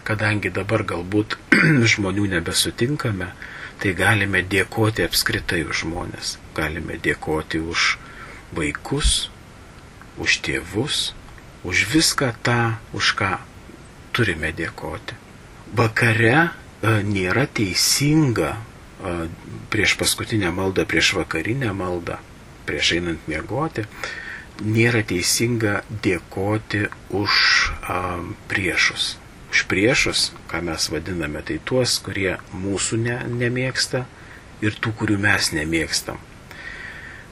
Kadangi 0.08 0.50
dabar 0.50 0.84
galbūt 0.88 1.36
žmonių 1.92 2.26
nebesutinkame, 2.34 3.32
tai 3.78 3.92
galime 3.94 4.42
dėkoti 4.42 5.04
apskritai 5.06 5.62
už 5.68 5.84
žmonės. 5.84 6.36
Galime 6.56 6.96
dėkoti 7.04 7.60
už 7.60 7.98
vaikus, 8.56 9.28
už 10.18 10.40
tėvus, 10.46 11.12
už 11.64 11.84
viską 11.92 12.32
tą, 12.42 12.78
už 12.96 13.12
ką 13.20 13.36
turime 14.16 14.50
dėkoti. 14.56 15.14
Vakare 15.76 16.34
e, 16.38 16.48
nėra 17.04 17.44
teisinga 17.46 18.56
prieš 19.72 19.96
paskutinę 20.00 20.50
maldą, 20.54 20.86
prieš 20.88 21.14
vakarinę 21.18 21.72
maldą, 21.76 22.18
prieš 22.68 22.94
einant 22.98 23.28
miegoti, 23.30 23.86
nėra 24.62 25.04
teisinga 25.06 25.82
dėkoti 26.04 26.86
už 27.14 27.32
priešus. 28.50 29.16
Už 29.48 29.64
priešus, 29.70 30.28
ką 30.50 30.60
mes 30.66 30.90
vadiname, 30.92 31.40
tai 31.40 31.56
tuos, 31.64 31.96
kurie 32.04 32.36
mūsų 32.52 33.00
ne, 33.00 33.20
nemėgsta 33.32 34.04
ir 34.60 34.76
tų, 34.76 34.92
kurių 35.00 35.16
mes 35.22 35.54
nemėgstam 35.56 36.18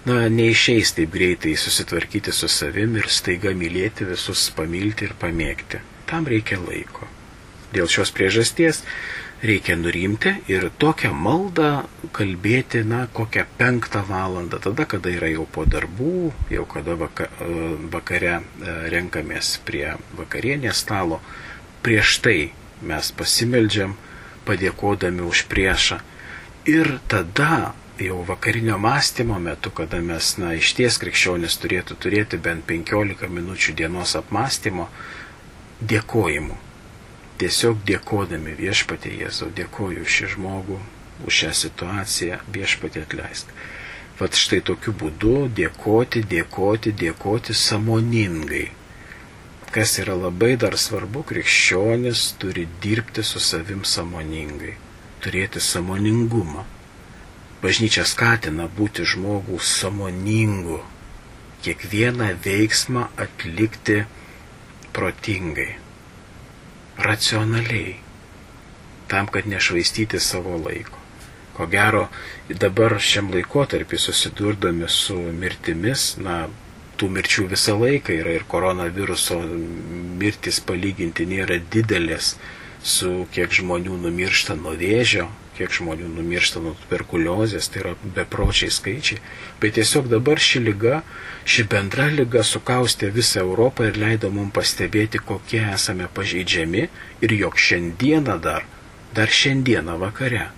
na, 0.06 0.26
neišeis 0.30 0.94
taip 0.96 1.10
greitai 1.14 1.56
susitvarkyti 1.58 2.32
su 2.32 2.48
savim 2.52 2.94
ir 3.00 3.10
staiga 3.10 3.52
mylėti 3.58 4.06
visus, 4.06 4.46
pamilti 4.54 5.08
ir 5.08 5.14
pamėgti. 5.18 5.82
Tam 6.06 6.28
reikia 6.30 6.60
laiko. 6.62 7.08
Dėl 7.74 7.90
šios 7.90 8.12
priežasties 8.14 8.84
reikia 9.42 9.76
nurimti 9.76 10.32
ir 10.48 10.68
tokią 10.80 11.12
maldą 11.12 11.70
kalbėti, 12.16 12.82
na, 12.88 13.04
kokią 13.12 13.44
penktą 13.58 14.02
valandą, 14.08 14.60
tada, 14.62 14.86
kada 14.88 15.12
yra 15.12 15.28
jau 15.32 15.44
po 15.52 15.66
darbų, 15.68 16.32
jau 16.52 16.64
kada 16.70 16.96
vaka, 16.96 17.28
e, 17.40 17.68
vakare 17.92 18.38
e, 18.38 18.42
renkamės 18.92 19.56
prie 19.66 19.94
vakarienės 20.16 20.80
stalo, 20.86 21.20
prieš 21.84 22.18
tai 22.24 22.38
mes 22.82 23.12
pasimeldžiam, 23.16 23.96
padėkodami 24.46 25.26
už 25.26 25.46
priešą. 25.50 26.00
Ir 26.70 26.96
tada 27.10 27.74
jau 28.00 28.22
vakarinio 28.26 28.78
mąstymo 28.78 29.38
metu, 29.42 29.70
kada 29.70 30.00
mes, 30.00 30.36
na, 30.40 30.54
iš 30.56 30.74
ties 30.78 31.00
krikščionis 31.02 31.58
turėtų 31.60 31.96
turėti 32.00 32.40
bent 32.40 32.66
15 32.68 33.28
minučių 33.32 33.76
dienos 33.76 34.16
apmąstymo, 34.18 34.88
dėkojimu. 35.80 36.65
Tiesiog 37.40 37.82
dėkodami 37.88 38.54
viešpatė 38.56 39.12
Jėzau, 39.20 39.50
dėkoju 39.56 40.04
šį 40.14 40.30
žmogų, 40.34 40.78
už 41.28 41.40
šią 41.40 41.50
situaciją, 41.62 42.38
viešpatė 42.52 43.02
atleisk. 43.06 43.50
Vat 44.20 44.38
štai 44.40 44.62
tokiu 44.64 44.94
būdu 44.96 45.34
dėkoti, 45.58 46.22
dėkoti, 46.30 46.94
dėkoti 47.02 47.56
samoningai. 47.56 48.70
Kas 49.74 49.98
yra 50.00 50.14
labai 50.16 50.54
dar 50.56 50.78
svarbu, 50.80 51.26
krikščionis 51.28 52.30
turi 52.40 52.64
dirbti 52.80 53.26
su 53.26 53.42
savim 53.42 53.84
samoningai, 53.84 54.72
turėti 55.20 55.60
samoningumą 55.60 56.64
Bažnyčia 57.66 58.04
skatina 58.04 58.66
būti 58.78 59.02
žmogų 59.08 59.56
samoningu, 59.64 60.76
kiekvieną 61.64 62.28
veiksmą 62.44 63.06
atlikti 63.24 64.02
protingai, 64.94 65.72
racionaliai, 66.98 67.96
tam, 69.08 69.26
kad 69.26 69.46
nešvaistyti 69.46 70.20
savo 70.20 70.56
laiko. 70.58 70.98
Ko 71.56 71.66
gero, 71.72 72.06
dabar 72.48 72.98
šiam 73.00 73.30
laikotarpį 73.32 73.98
susidurdami 74.00 74.88
su 74.92 75.16
mirtimis, 75.40 76.16
na, 76.20 76.44
tų 76.96 77.08
mirčių 77.12 77.46
visą 77.52 77.76
laiką 77.80 78.14
yra 78.22 78.34
ir 78.36 78.44
koronaviruso 78.48 79.38
mirtis 80.20 80.60
palyginti 80.64 81.26
nėra 81.28 81.58
didelės 81.72 82.34
su 82.82 83.26
kiek 83.34 83.52
žmonių 83.52 83.96
numiršta 84.04 84.56
nuo 84.60 84.72
vėžio, 84.80 85.26
kiek 85.56 85.72
žmonių 85.72 86.08
numiršta 86.12 86.60
nuo 86.64 86.74
tuberkuliozės, 86.82 87.70
tai 87.72 87.82
yra 87.82 87.94
bepročiai 88.16 88.72
skaičiai, 88.72 89.22
bet 89.62 89.76
tiesiog 89.78 90.10
dabar 90.12 90.40
ši 90.42 90.62
lyga, 90.66 91.00
ši 91.48 91.66
bendra 91.72 92.10
lyga 92.12 92.44
sukaustė 92.44 93.10
visą 93.14 93.42
Europą 93.44 93.88
ir 93.88 93.98
leido 94.00 94.30
mums 94.34 94.54
pastebėti, 94.56 95.22
kokie 95.22 95.62
esame 95.72 96.10
pažeidžiami 96.18 96.86
ir 97.24 97.36
jog 97.40 97.58
šiandieną 97.68 98.38
dar, 98.44 98.68
dar 99.16 99.32
šiandieną 99.32 99.98
vakare 100.02 100.50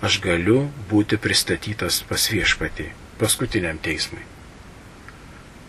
aš 0.00 0.20
galiu 0.24 0.64
būti 0.90 1.18
pristatytas 1.20 2.00
pas 2.08 2.26
viešpatį, 2.32 2.88
paskutiniam 3.20 3.78
teismui. 3.82 4.22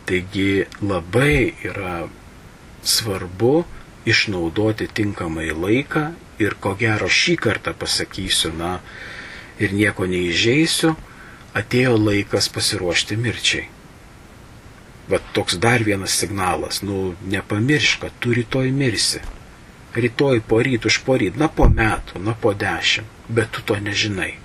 Taigi 0.08 0.66
labai 0.82 1.54
yra 1.68 2.08
svarbu 2.84 3.64
išnaudoti 4.10 4.88
tinkamai 4.88 5.52
laiką 5.54 6.12
ir 6.48 6.58
ko 6.64 6.74
gero 6.80 7.10
šį 7.10 7.38
kartą 7.46 7.74
pasakysiu, 7.78 8.54
na, 8.58 8.80
ir 9.62 9.76
nieko 9.78 10.08
neįžeisiu, 10.10 10.96
atėjo 11.58 11.98
laikas 12.00 12.50
pasiruošti 12.56 13.18
mirčiai. 13.20 13.68
Vat 15.12 15.26
toks 15.36 15.58
dar 15.60 15.84
vienas 15.84 16.16
signalas, 16.22 16.82
nu, 16.88 17.16
nepamiršk, 17.28 18.06
kad 18.06 18.20
tu 18.24 18.36
rytoj 18.38 18.72
mirsi. 18.72 19.20
Rytoj 19.96 20.40
po 20.48 20.62
ryt, 20.64 20.86
už 20.88 21.02
po 21.04 21.18
ryt, 21.20 21.36
na 21.36 21.50
po 21.52 21.68
metų, 21.68 22.22
na 22.24 22.32
po 22.32 22.54
dešimt, 22.56 23.10
bet 23.28 23.52
tu 23.52 23.66
to 23.68 23.76
nežinai. 23.76 24.38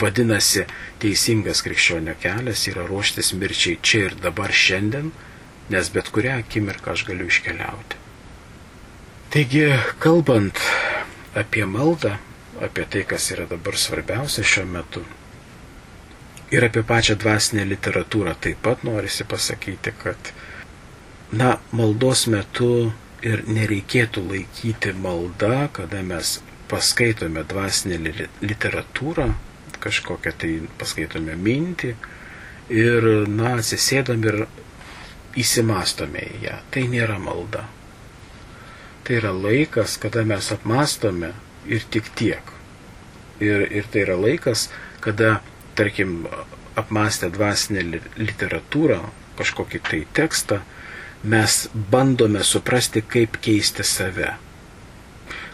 Vadinasi, 0.00 0.64
teisingas 1.00 1.60
krikščionio 1.64 2.14
kelias 2.20 2.64
yra 2.70 2.86
ruoštis 2.88 3.34
mirčiai 3.36 3.78
čia 3.82 4.08
ir 4.08 4.16
dabar 4.22 4.52
šiandien, 4.52 5.12
nes 5.72 5.92
bet 5.92 6.08
kurią 6.12 6.38
akimirką 6.42 6.94
aš 6.94 7.04
galiu 7.08 7.28
iškeliauti. 7.28 8.00
Taigi, 9.32 9.66
kalbant 10.00 10.60
apie 11.38 11.66
maldą, 11.66 12.16
apie 12.64 12.84
tai, 12.90 13.04
kas 13.06 13.30
yra 13.34 13.46
dabar 13.50 13.76
svarbiausia 13.78 14.44
šiuo 14.44 14.66
metu. 14.66 15.04
Ir 16.50 16.64
apie 16.64 16.82
pačią 16.86 17.18
dvasinę 17.20 17.66
literatūrą 17.68 18.34
taip 18.40 18.62
pat 18.64 18.84
norisi 18.88 19.26
pasakyti, 19.28 19.92
kad, 20.02 20.32
na, 21.32 21.58
maldos 21.76 22.24
metu 22.32 22.90
ir 23.22 23.44
nereikėtų 23.46 24.24
laikyti 24.30 24.94
maldą, 24.96 25.68
kada 25.76 26.00
mes 26.02 26.38
paskaitome 26.70 27.44
dvasinę 27.48 27.98
literatūrą, 28.40 29.28
kažkokią 29.78 30.32
tai 30.40 30.54
paskaitome 30.80 31.36
mintį 31.38 31.94
ir, 32.74 33.10
na, 33.28 33.58
atsisėdam 33.60 34.24
ir 34.26 34.46
įsimastome 35.38 36.24
į 36.24 36.46
ją. 36.48 36.56
Tai 36.72 36.88
nėra 36.92 37.18
malda. 37.22 37.68
Tai 39.08 39.16
yra 39.16 39.30
laikas, 39.32 39.96
kada 39.96 40.20
mes 40.28 40.50
apmastome 40.52 41.30
ir 41.64 41.84
tik 41.88 42.10
tiek. 42.12 42.50
Ir, 43.40 43.64
ir 43.72 43.86
tai 43.88 44.02
yra 44.04 44.18
laikas, 44.20 44.66
kada, 45.00 45.38
tarkim, 45.78 46.26
apmastę 46.76 47.30
dvasinę 47.32 47.86
literatūrą, 48.20 48.98
kažkokį 49.38 49.80
tai 49.88 50.02
tekstą, 50.12 50.60
mes 51.24 51.56
bandome 51.72 52.44
suprasti, 52.44 53.00
kaip 53.00 53.40
keisti 53.40 53.86
save. 53.86 54.34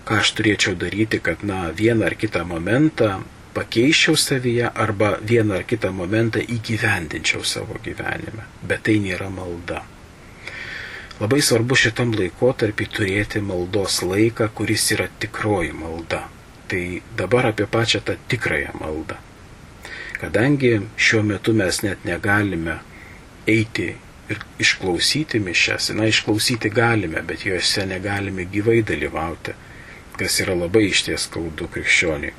Ką 0.02 0.18
aš 0.24 0.34
turėčiau 0.34 0.74
daryti, 0.74 1.22
kad, 1.22 1.46
na, 1.46 1.68
vieną 1.70 2.10
ar 2.10 2.18
kitą 2.18 2.42
momentą 2.48 3.20
pakeiščiau 3.54 4.18
savyje 4.18 4.66
arba 4.74 5.14
vieną 5.22 5.60
ar 5.60 5.70
kitą 5.70 5.94
momentą 5.94 6.42
įgyvendinčiau 6.42 7.46
savo 7.46 7.78
gyvenime. 7.86 8.50
Bet 8.66 8.88
tai 8.90 8.98
nėra 8.98 9.30
malda. 9.30 9.84
Labai 11.20 11.38
svarbu 11.46 11.76
šitam 11.78 12.10
laikotarpį 12.18 12.86
turėti 12.90 13.42
maldos 13.44 14.00
laiką, 14.02 14.48
kuris 14.58 14.88
yra 14.96 15.06
tikroji 15.22 15.70
malda. 15.78 16.24
Tai 16.66 16.82
dabar 17.18 17.52
apie 17.52 17.68
pačią 17.70 18.00
tą 18.02 18.16
tikrąją 18.32 18.72
maldą. 18.80 19.20
Kadangi 20.18 20.72
šiuo 20.96 21.22
metu 21.28 21.54
mes 21.54 21.82
net 21.86 22.02
negalime 22.08 22.80
eiti 23.46 23.92
ir 24.32 24.40
išklausyti 24.64 25.38
mišes, 25.44 25.92
na, 25.94 26.08
išklausyti 26.10 26.72
galime, 26.74 27.22
bet 27.22 27.44
juose 27.46 27.86
negalime 27.86 28.48
gyvai 28.50 28.80
dalyvauti, 28.82 29.54
kas 30.18 30.40
yra 30.42 30.56
labai 30.64 30.88
išties 30.88 31.28
skaudu 31.28 31.68
krikščioniui. 31.76 32.32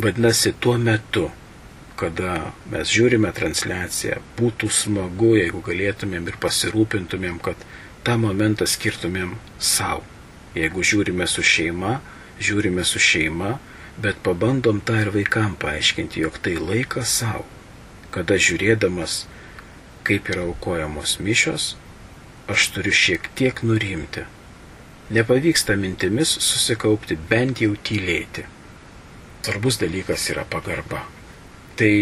Vadinasi, 0.00 0.54
tuo 0.60 0.78
metu, 0.78 1.26
kada 2.00 2.52
mes 2.72 2.88
žiūrime 2.88 3.30
transliaciją, 3.36 4.20
būtų 4.38 4.70
smagu, 4.72 5.34
jeigu 5.36 5.60
galėtumėm 5.66 6.30
ir 6.30 6.38
pasirūpintumėm, 6.40 7.36
kad 7.44 7.60
tą 8.06 8.16
momentą 8.20 8.68
skirtumėm 8.68 9.36
savo. 9.58 10.06
Jeigu 10.56 10.82
žiūrime 10.82 11.26
su 11.30 11.44
šeima, 11.46 11.98
žiūrime 12.42 12.84
su 12.88 12.98
šeima, 12.98 13.58
bet 14.00 14.22
pabandom 14.24 14.80
tą 14.80 14.96
ir 15.04 15.12
vaikam 15.14 15.54
paaiškinti, 15.60 16.24
jog 16.24 16.40
tai 16.42 16.56
laikas 16.56 17.12
savo, 17.20 17.44
kada 18.14 18.40
žiūrėdamas, 18.40 19.24
kaip 20.08 20.32
yra 20.32 20.48
aukojamos 20.48 21.18
mišios, 21.20 21.74
aš 22.50 22.70
turiu 22.74 22.96
šiek 22.96 23.28
tiek 23.38 23.62
nurimti. 23.62 24.24
Nepavyksta 25.10 25.76
mintimis 25.76 26.32
susikaupti, 26.38 27.18
bent 27.30 27.62
jau 27.62 27.74
tylėti. 27.76 28.46
Svarbus 29.44 29.80
dalykas 29.80 30.28
yra 30.32 30.44
pagarba. 30.48 31.04
Tai 31.80 31.94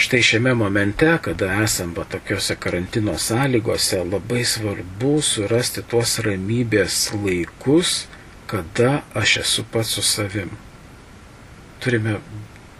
štai 0.00 0.22
šiame 0.24 0.54
momente, 0.56 1.10
kada 1.22 1.50
esam 1.62 1.92
va 1.96 2.06
tokiuose 2.08 2.56
karantino 2.56 3.18
sąlygose, 3.20 4.00
labai 4.14 4.46
svarbu 4.48 5.18
surasti 5.32 5.84
tuos 5.90 6.16
ramybės 6.24 7.02
laikus, 7.18 8.06
kada 8.48 9.02
aš 9.12 9.36
esu 9.44 9.66
pats 9.68 9.92
su 9.98 10.06
savim 10.14 10.56
turime 11.80 12.16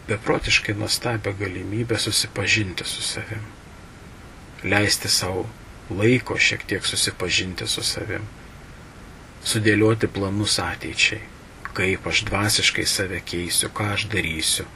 beprotiškai 0.08 0.74
nuostabią 0.74 1.32
galimybę 1.32 1.98
susipažinti 1.98 2.84
su 2.84 3.02
savim. 3.02 3.44
Leisti 4.64 5.08
savo 5.08 5.48
laiko 5.90 6.38
šiek 6.38 6.64
tiek 6.66 6.86
susipažinti 6.86 7.66
su 7.66 7.82
savim. 7.82 8.24
Sudėlioti 9.44 10.08
planus 10.08 10.58
ateičiai. 10.58 11.20
Kaip 11.72 12.06
aš 12.10 12.24
dvasiškai 12.26 12.86
save 12.86 13.20
keisiu, 13.20 13.70
ką 13.70 13.92
aš 13.94 14.08
darysiu. 14.12 14.66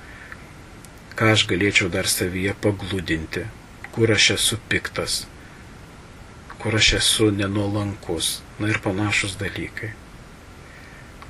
Ką 1.19 1.35
aš 1.35 1.47
galėčiau 1.51 1.91
dar 1.93 2.09
savyje 2.09 2.55
paglūdinti. 2.65 3.45
Kur 3.93 4.15
aš 4.15 4.31
esu 4.39 4.59
piktas. 4.73 5.27
Kur 6.63 6.79
aš 6.79 6.95
esu 7.03 7.29
nenuolankus. 7.35 8.41
Na 8.59 8.73
ir 8.73 8.81
panašus 8.85 9.37
dalykai. 9.41 9.93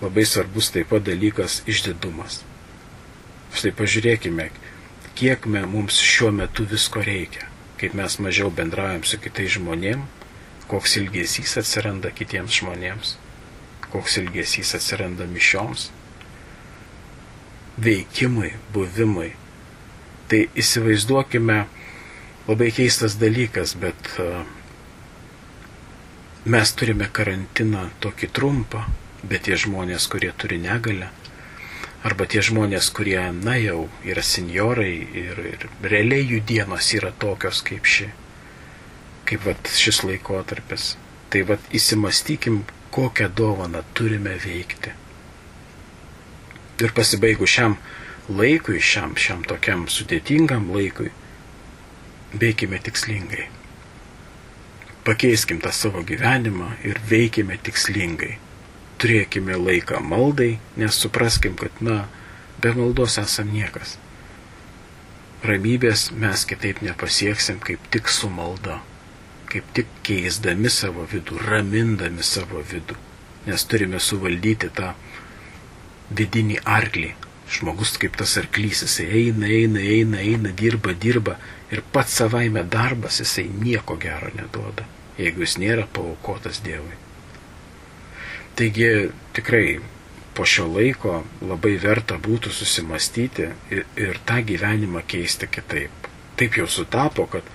Labai 0.02 0.24
svarbus 0.26 0.70
taip 0.74 0.90
pat 0.90 1.04
dalykas 1.06 1.62
išdidumas 1.70 2.42
Štai 3.52 3.68
pažiūrėkime, 3.76 4.46
kiek 5.12 5.44
mums 5.44 5.98
šiuo 6.00 6.30
metu 6.32 6.64
visko 6.64 7.02
reikia, 7.04 7.44
kaip 7.76 7.92
mes 7.92 8.14
mažiau 8.16 8.48
bendraujam 8.48 9.04
su 9.04 9.18
kitais 9.20 9.58
žmonėm, 9.58 10.06
koks 10.70 10.96
ilgesys 11.02 11.58
atsiranda 11.60 12.08
kitiems 12.16 12.56
žmonėms, 12.62 13.10
koks 13.92 14.16
ilgesys 14.22 14.72
atsiranda 14.78 15.26
mišioms, 15.28 15.90
veikimui, 17.76 18.54
buvimui. 18.72 19.34
Tai 20.32 20.46
įsivaizduokime, 20.56 21.58
labai 22.48 22.70
keistas 22.72 23.18
dalykas, 23.20 23.74
bet 23.76 24.14
uh, 24.16 24.38
mes 26.48 26.72
turime 26.72 27.10
karantiną 27.12 27.90
tokį 28.00 28.30
trumpą, 28.32 28.86
bet 29.28 29.44
tie 29.50 29.58
žmonės, 29.60 30.08
kurie 30.08 30.30
turi 30.40 30.56
negalę, 30.62 31.10
arba 32.08 32.26
tie 32.26 32.40
žmonės, 32.42 32.88
kurie, 32.96 33.20
na 33.44 33.58
jau, 33.60 33.86
yra 34.08 34.24
seniorai 34.24 34.94
ir, 35.20 35.38
ir 35.52 35.68
realiai 35.84 36.24
jų 36.32 36.40
dienos 36.48 36.88
yra 36.96 37.12
tokios 37.12 37.60
kaip 37.68 37.86
ši, 37.86 38.08
kaip 39.28 39.46
vat, 39.46 39.70
šis 39.84 40.02
laikotarpis. 40.06 40.94
Tai 41.32 41.44
vat 41.48 41.68
įsimastykim, 41.76 42.62
kokią 42.92 43.28
dovaną 43.36 43.84
turime 43.96 44.34
veikti. 44.40 44.96
Ir 46.82 46.96
pasibaigus 46.96 47.52
šiam 47.52 47.76
laikui, 48.28 48.78
šiam, 48.80 49.16
šiam 49.16 49.42
tokiam 49.48 49.88
sudėtingam 49.90 50.70
laikui, 50.74 51.10
veikime 52.38 52.78
tikslingai. 52.78 53.48
Pakeiskim 55.02 55.58
tą 55.62 55.72
savo 55.74 56.04
gyvenimą 56.06 56.76
ir 56.86 57.00
veikime 57.10 57.58
tikslingai 57.58 58.36
turėkime 59.02 59.58
laiką 59.58 59.98
maldai, 60.06 60.56
nes 60.78 60.98
supraskim, 61.04 61.56
kad, 61.58 61.80
na, 61.82 62.04
be 62.62 62.70
maldos 62.76 63.18
esam 63.18 63.50
niekas. 63.50 63.96
Ramybės 65.42 66.10
mes 66.22 66.44
kitaip 66.46 66.84
nepasieksim, 66.86 67.58
kaip 67.66 67.82
tik 67.94 68.10
su 68.16 68.30
malda, 68.30 68.78
kaip 69.50 69.66
tik 69.74 69.90
keisdami 70.06 70.70
savo 70.70 71.06
vidų, 71.10 71.40
ramindami 71.48 72.22
savo 72.22 72.62
vidų, 72.70 72.94
nes 73.48 73.66
turime 73.66 73.98
suvaldyti 73.98 74.70
tą 74.76 74.92
vidinį 76.14 76.60
arklį. 76.62 77.10
Žmogus 77.52 77.98
kaip 78.00 78.16
tas 78.16 78.38
arklys, 78.40 78.80
jisai 78.86 79.06
eina, 79.20 79.46
eina, 79.46 79.80
eina, 79.80 80.20
eina, 80.24 80.52
dirba, 80.56 80.94
dirba 80.96 81.36
ir 81.72 81.82
pats 81.92 82.14
savaime 82.22 82.62
darbas 82.64 83.20
jisai 83.20 83.44
nieko 83.48 83.98
gero 84.00 84.30
neduoda, 84.36 84.86
jeigu 85.18 85.44
jis 85.44 85.58
nėra 85.60 85.84
paukotas 85.98 86.62
Dievui. 86.64 86.96
Taigi 88.56 88.88
tikrai 89.36 89.66
po 90.34 90.46
šio 90.48 90.66
laiko 90.72 91.18
labai 91.44 91.74
verta 91.80 92.16
būtų 92.20 92.52
susimastyti 92.52 93.48
ir, 93.74 93.84
ir 94.00 94.20
tą 94.28 94.40
gyvenimą 94.48 95.04
keisti 95.08 95.48
kitaip. 95.52 96.08
Taip 96.40 96.56
jau 96.56 96.66
sutapo, 96.68 97.26
kad 97.28 97.48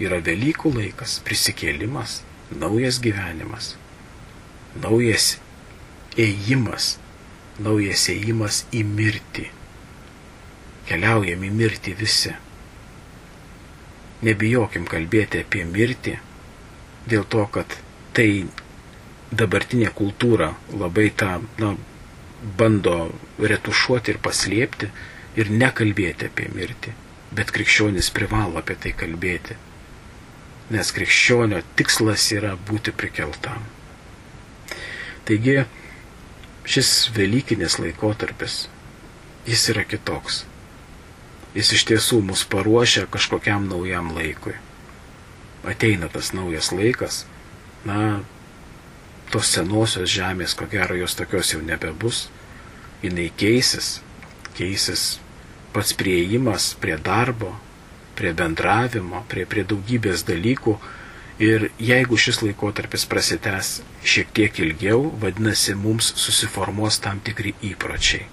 yra 0.00 0.20
Velykų 0.24 0.72
laikas, 0.76 1.18
prisikėlimas, 1.26 2.20
naujas 2.54 3.00
gyvenimas, 3.02 3.74
naujas 4.82 5.36
ėjimas, 6.18 6.96
naujas 7.64 8.06
ėjimas 8.12 8.64
į 8.72 8.84
mirtį. 8.88 9.46
Keliaujam 10.88 11.44
į 11.46 11.50
mirtį 11.60 11.94
visi. 12.00 12.32
Nebijokim 14.26 14.88
kalbėti 14.88 15.44
apie 15.44 15.64
mirtį, 15.68 16.16
dėl 17.08 17.24
to, 17.32 17.46
kad 17.54 17.76
tai 18.16 18.28
dabartinė 19.30 19.92
kultūra 19.96 20.50
labai 20.74 21.08
tą 21.22 21.38
na, 21.62 21.74
bando 22.60 22.96
retušuoti 23.52 24.14
ir 24.14 24.20
paslėpti 24.24 24.90
ir 25.40 25.52
nekalbėti 25.62 26.28
apie 26.30 26.48
mirtį. 26.54 26.94
Bet 27.36 27.52
krikščionis 27.54 28.10
privalo 28.14 28.58
apie 28.60 28.76
tai 28.84 28.92
kalbėti. 29.02 29.56
Nes 30.74 30.90
krikščionio 30.94 31.60
tikslas 31.78 32.26
yra 32.34 32.56
būti 32.68 32.94
prikeltam. 32.94 33.62
Taigi 35.28 35.60
šis 36.70 37.10
Velykinis 37.16 37.78
laikotarpis, 37.82 38.68
jis 39.46 39.68
yra 39.72 39.82
kitoks. 39.90 40.44
Jis 41.54 41.72
iš 41.74 41.86
tiesų 41.88 42.20
mus 42.22 42.44
paruošia 42.46 43.08
kažkokiam 43.10 43.66
naujam 43.66 44.12
laikui. 44.14 44.54
Ateina 45.66 46.06
tas 46.12 46.30
naujas 46.32 46.70
laikas, 46.70 47.24
na, 47.84 48.20
tos 49.34 49.50
senosios 49.50 50.10
žemės, 50.14 50.54
ko 50.54 50.68
gero 50.70 50.94
jos 50.98 51.16
tokios 51.18 51.50
jau 51.54 51.60
nebebus, 51.64 52.28
jinai 53.02 53.28
keisis, 53.42 53.98
keisis 54.54 55.18
pats 55.74 55.92
prieimas 55.94 56.72
prie 56.80 56.96
darbo, 57.02 57.52
prie 58.18 58.32
bendravimo, 58.36 59.24
prie, 59.30 59.46
prie 59.48 59.66
daugybės 59.66 60.26
dalykų. 60.28 60.76
Ir 61.40 61.70
jeigu 61.80 62.18
šis 62.20 62.42
laikotarpis 62.44 63.06
prasitęs 63.08 63.78
šiek 64.04 64.32
tiek 64.36 64.58
ilgiau, 64.60 65.06
vadinasi, 65.22 65.74
mums 65.74 66.12
susiformuos 66.20 67.00
tam 67.00 67.22
tikri 67.24 67.54
įpročiai. 67.72 68.26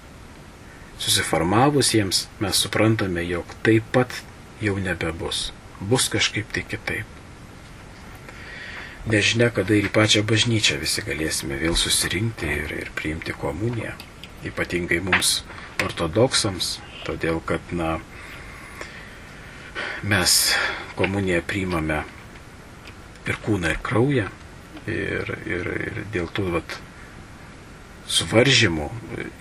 Susiformavus 1.00 1.94
jiems 1.94 2.26
mes 2.42 2.64
suprantame, 2.64 3.24
jog 3.24 3.54
taip 3.64 3.86
pat 3.94 4.12
jau 4.60 4.76
nebebus. 4.82 5.48
Bus 5.80 6.10
kažkaip 6.12 6.50
tai 6.52 6.66
kitaip 6.68 7.18
nežinia, 9.08 9.48
kada 9.54 9.76
ir 9.76 9.88
į 9.88 9.92
pačią 9.94 10.22
bažnyčią 10.28 10.78
visi 10.82 11.02
galėsime 11.06 11.58
vėl 11.60 11.76
susirinkti 11.78 12.48
ir, 12.52 12.74
ir 12.84 12.90
priimti 12.96 13.34
komuniją. 13.36 13.94
Ypatingai 14.46 15.00
mums 15.04 15.42
ortodoksams, 15.84 16.76
todėl 17.06 17.40
kad, 17.48 17.72
na, 17.74 17.96
mes 20.02 20.36
komuniją 20.98 21.40
priimame 21.46 22.02
ir 23.28 23.40
kūną, 23.44 23.72
ir 23.74 23.80
kraują. 23.84 24.28
Ir, 24.88 25.34
ir, 25.44 25.66
ir 25.88 26.04
dėl 26.14 26.30
tų 26.32 26.46
vat, 26.54 26.78
suvaržymų 28.08 28.86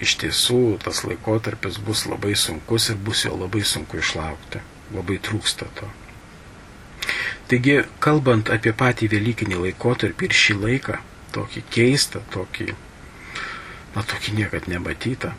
iš 0.03 0.17
tiesų 0.23 0.61
tas 0.83 1.05
laikotarpis 1.07 1.79
bus 1.79 2.03
labai 2.09 2.33
sunkus 2.35 2.89
ir 2.91 2.99
bus 2.99 3.23
jo 3.23 3.37
labai 3.39 3.63
sunku 3.63 4.01
išlaukti. 4.01 4.63
Labai 4.95 5.17
trūksta 5.23 5.67
to. 5.79 5.87
Taigi, 7.47 7.79
kalbant 8.03 8.51
apie 8.51 8.73
patį 8.75 9.07
Velykinį 9.13 9.59
laikotarpį 9.63 10.27
ir 10.27 10.35
šį 10.35 10.55
laiką, 10.63 10.97
tokį 11.35 11.63
keistą, 11.71 12.23
tokį, 12.33 12.73
na, 13.95 14.03
tokį 14.03 14.35
niekad 14.41 14.67
nematytą, 14.71 15.31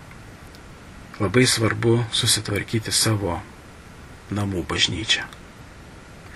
labai 1.20 1.44
svarbu 1.48 1.98
susitvarkyti 2.16 2.94
savo 2.96 3.40
namų 4.32 4.64
bažnyčią. 4.70 5.26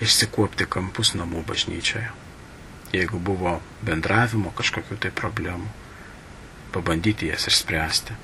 Išsikuopti 0.01 0.65
kampus 0.65 1.13
namų 1.13 1.43
bažnyčioje. 1.45 2.09
Jeigu 2.93 3.19
buvo 3.19 3.59
bendravimo 3.85 4.53
kažkokių 4.57 4.97
tai 5.01 5.11
problemų, 5.13 5.69
pabandyti 6.73 7.29
jas 7.29 7.47
išspręsti. 7.49 8.17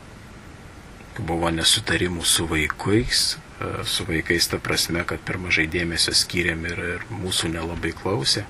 Buvo 1.20 1.50
nesutarimų 1.52 2.24
su 2.26 2.46
vaikais, 2.48 3.38
e, 3.60 3.84
su 3.84 4.06
vaikais 4.08 4.48
ta 4.48 4.58
prasme, 4.58 5.04
kad 5.06 5.20
per 5.20 5.38
mažai 5.38 5.68
dėmesio 5.68 6.14
skiriam 6.16 6.66
ir, 6.66 6.80
ir 6.96 7.06
mūsų 7.12 7.52
nelabai 7.54 7.92
klausė. 7.92 8.46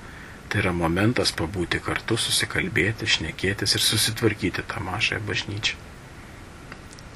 Tai 0.50 0.62
yra 0.62 0.72
momentas 0.74 1.32
pabūti 1.32 1.78
kartu, 1.82 2.16
susikalbėti, 2.18 3.06
šnekėtis 3.06 3.76
ir 3.76 3.84
susitvarkyti 3.86 4.64
tą 4.66 4.82
mažąją 4.82 5.20
bažnyčią. 5.26 5.76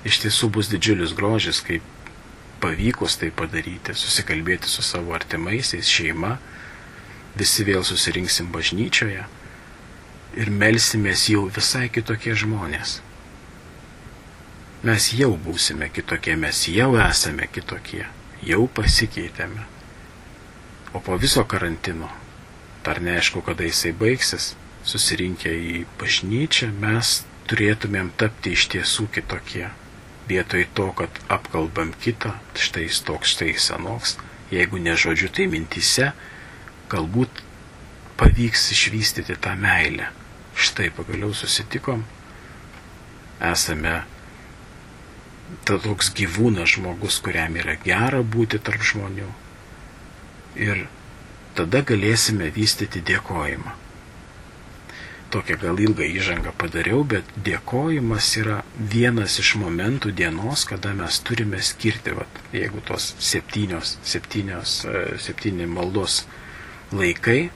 Iš 0.05 0.21
tiesų 0.23 0.51
bus 0.55 0.69
didžiulis 0.69 1.15
grožis, 1.17 1.63
kaip 1.65 1.83
pavykus 2.65 3.19
tai 3.21 3.31
padaryti, 3.37 3.95
susikalbėti 3.95 4.71
su 4.73 4.83
savo 4.83 5.15
artimaisiais, 5.17 5.91
šeima, 5.91 6.39
visi 7.37 7.67
vėl 7.69 7.85
susirinksim 7.85 8.49
bažnyčioje 8.55 9.25
ir 10.39 10.51
melsimės 10.51 11.29
jau 11.31 11.45
visai 11.53 11.89
kitokie 11.93 12.35
žmonės. 12.39 12.99
Mes 14.85 15.07
jau 15.17 15.31
būsime 15.41 15.89
kitokie, 15.93 16.35
mes 16.37 16.65
jau 16.69 16.91
esame 17.01 17.47
kitokie, 17.53 18.03
jau 18.45 18.67
pasikeitėme. 18.79 19.65
O 20.95 21.01
po 21.05 21.17
viso 21.21 21.45
karantino, 21.49 22.11
dar 22.85 23.01
neaišku, 23.03 23.41
kada 23.47 23.65
jisai 23.67 23.95
baigsis, 23.97 24.53
susirinkę 24.85 25.55
į 25.55 25.79
bažnyčią, 26.01 26.69
mes 26.83 27.23
turėtumėm 27.49 28.13
tapti 28.21 28.53
iš 28.59 28.69
tiesų 28.75 29.09
kitokie. 29.15 29.71
Vietoj 30.29 30.65
to, 30.75 30.89
kad 30.97 31.19
apkalbam 31.29 31.93
kitą, 32.01 32.33
štai 32.57 32.87
jis 32.87 33.03
toks, 33.05 33.35
štai 33.35 33.51
jis 33.53 33.69
anoks, 33.77 34.17
jeigu 34.55 34.81
ne 34.81 34.95
žodžiu, 34.97 35.29
tai 35.29 35.47
mintise, 35.53 36.13
galbūt 36.93 37.43
pavyks 38.17 38.71
išvystyti 38.73 39.37
tą 39.37 39.53
meilę, 39.61 40.09
štai 40.57 40.89
pagaliau 40.97 41.35
susitikom, 41.37 42.07
esame 43.53 44.01
ta 45.69 45.79
toks 45.83 46.11
gyvūnas 46.17 46.77
žmogus, 46.77 47.21
kuriam 47.25 47.57
yra 47.61 47.77
gera 47.85 48.23
būti 48.25 48.61
tarp 48.65 48.83
žmonių. 48.83 49.31
Ir 50.65 50.87
tada 51.59 51.83
galėsime 51.87 52.49
vystyti 52.55 53.03
dėkojimą. 53.05 53.84
Tokią 55.35 55.57
gal 55.59 55.81
ilgą 55.83 56.07
įžangą 56.15 56.53
padariau, 56.55 57.03
bet 57.11 57.31
dėkojimas 57.47 58.29
yra 58.39 58.61
vienas 58.93 59.41
iš 59.43 59.57
momentų 59.59 60.13
dienos, 60.15 60.63
kada 60.71 60.93
mes 60.95 61.17
turime 61.27 61.59
skirti, 61.59 62.13
vat, 62.15 62.39
jeigu 62.55 62.83
tos 62.87 63.09
septynios, 63.19 63.97
septynios, 64.07 64.77
e, 64.87 65.01
septyni 65.19 65.67
maldos 65.67 66.21
laikai, 66.95 67.49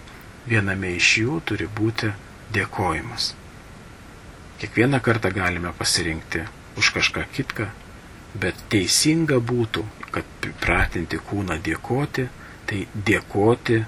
viename 0.50 0.90
iš 0.96 1.10
jų 1.20 1.38
turi 1.46 1.68
būti 1.80 2.10
dėkojimas. 2.56 3.28
Kiekvieną 4.58 4.98
kartą 5.04 5.30
galime 5.30 5.70
pasirinkti 5.78 6.42
už 6.82 6.90
kažką 6.96 7.28
kitką, 7.36 7.68
bet 8.42 8.58
teisinga 8.72 9.38
būtų, 9.52 9.84
kad 10.10 10.48
pratinti 10.64 11.20
kūną 11.30 11.60
dėkoti, 11.62 12.26
tai 12.66 12.80
dėkoti 13.12 13.78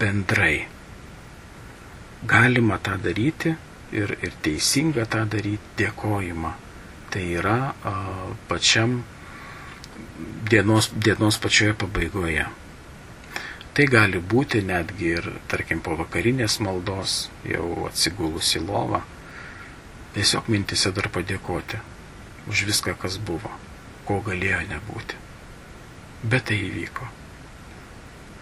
bendrai. 0.00 0.66
Galima 2.26 2.78
tą 2.82 2.96
daryti 2.98 3.54
ir, 3.92 4.16
ir 4.22 4.32
teisinga 4.42 5.06
tą 5.06 5.22
daryti 5.30 5.76
dėkojimą. 5.78 6.54
Tai 7.08 7.22
yra 7.40 7.58
a, 7.72 7.92
pačiam 8.48 9.02
dienos, 10.50 10.90
dienos 10.94 11.38
pačioje 11.38 11.76
pabaigoje. 11.78 12.46
Tai 13.72 13.86
gali 13.86 14.18
būti 14.18 14.64
netgi 14.66 15.12
ir, 15.14 15.28
tarkim, 15.46 15.78
po 15.80 15.94
vakarinės 16.00 16.58
maldos, 16.66 17.28
jau 17.46 17.86
atsigulus 17.86 18.50
į 18.58 18.64
lovą, 18.66 19.04
tiesiog 20.16 20.50
mintise 20.50 20.90
dar 20.96 21.06
padėkoti 21.14 21.78
už 22.50 22.64
viską, 22.66 22.96
kas 22.98 23.20
buvo, 23.22 23.52
ko 24.08 24.18
galėjo 24.26 24.64
nebūti. 24.72 25.22
Bet 26.26 26.48
tai 26.50 26.58
įvyko. 26.66 27.06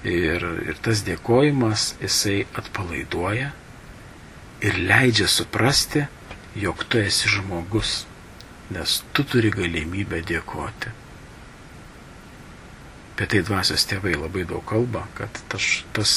Ir, 0.06 0.48
ir 0.70 0.80
tas 0.80 1.02
dėkojimas, 1.04 1.90
jisai 2.00 2.46
atpalaiduoja 2.56 3.52
ir 4.66 4.78
leidžia 4.82 5.28
suprasti, 5.30 6.06
jog 6.58 6.84
tu 6.88 6.98
esi 6.98 7.30
žmogus, 7.30 8.04
nes 8.74 9.00
tu 9.14 9.24
turi 9.24 9.52
galimybę 9.54 10.22
dėkoti. 10.26 10.92
Apie 13.16 13.28
tai 13.32 13.42
dvasios 13.48 13.86
tėvai 13.88 14.16
labai 14.16 14.44
daug 14.48 14.64
kalba, 14.68 15.06
kad 15.16 15.38
tas, 15.52 15.68
tas 15.96 16.10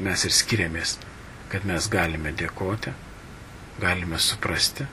mes 0.00 0.22
ir 0.24 0.32
skiriamės, 0.32 0.96
kad 1.52 1.66
mes 1.68 1.88
galime 1.92 2.32
dėkoti, 2.32 2.94
galime 3.82 4.20
suprasti 4.22 4.86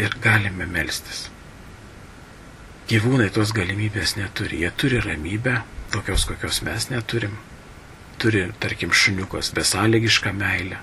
ir 0.00 0.16
galime 0.22 0.68
melstis. 0.70 1.26
Gyvūnai 2.90 3.28
tos 3.34 3.52
galimybės 3.54 4.16
neturi, 4.18 4.62
jie 4.64 4.70
turi 4.80 5.02
ramybę, 5.04 5.60
tokios 5.92 6.24
kokios 6.26 6.62
mes 6.66 6.88
neturim. 6.90 7.36
Turi, 8.20 8.46
tarkim, 8.60 8.90
šuniukas 8.92 9.52
besąlygišką 9.56 10.32
meilę, 10.36 10.80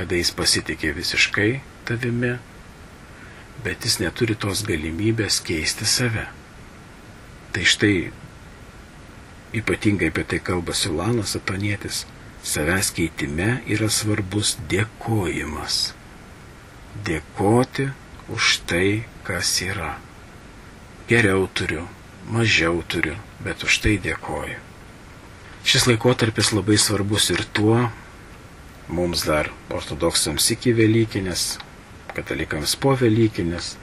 kada 0.00 0.16
jis 0.16 0.30
pasitikė 0.32 0.94
visiškai 0.96 1.50
tavimi, 1.84 2.38
bet 3.60 3.84
jis 3.84 3.98
neturi 4.00 4.32
tos 4.32 4.62
galimybės 4.64 5.42
keisti 5.44 5.84
save. 5.84 6.24
Tai 7.52 7.64
štai 7.68 8.08
ypatingai 9.60 10.08
apie 10.08 10.24
tai 10.24 10.38
kalba 10.40 10.72
Silanas 10.72 11.36
Atonietis, 11.36 12.06
savęs 12.40 12.94
keitime 12.96 13.58
yra 13.68 13.90
svarbus 13.92 14.54
dėkojimas. 14.72 15.92
Dėkoti 17.04 17.90
už 18.32 18.56
tai, 18.70 19.04
kas 19.28 19.52
yra. 19.68 19.98
Geriau 21.12 21.44
turiu, 21.52 21.84
mažiau 22.32 22.80
turiu, 22.88 23.20
bet 23.44 23.68
už 23.68 23.82
tai 23.84 23.98
dėkoju. 24.00 24.56
Šis 25.60 25.90
laikotarpis 25.90 26.54
labai 26.56 26.80
svarbus 26.80 27.28
ir 27.34 27.44
tuo, 27.52 27.90
mums 28.90 29.24
dar 29.26 29.50
ortodoksams 29.70 30.50
iki 30.54 30.74
Velykinės, 30.76 31.58
katalikams 32.14 32.74
po 32.80 32.96
Velykinės, 32.98 33.76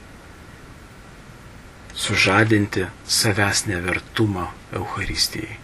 sužadinti 1.98 2.86
savęs 3.08 3.66
nevertumą 3.72 4.50
Euharistijai. 4.78 5.58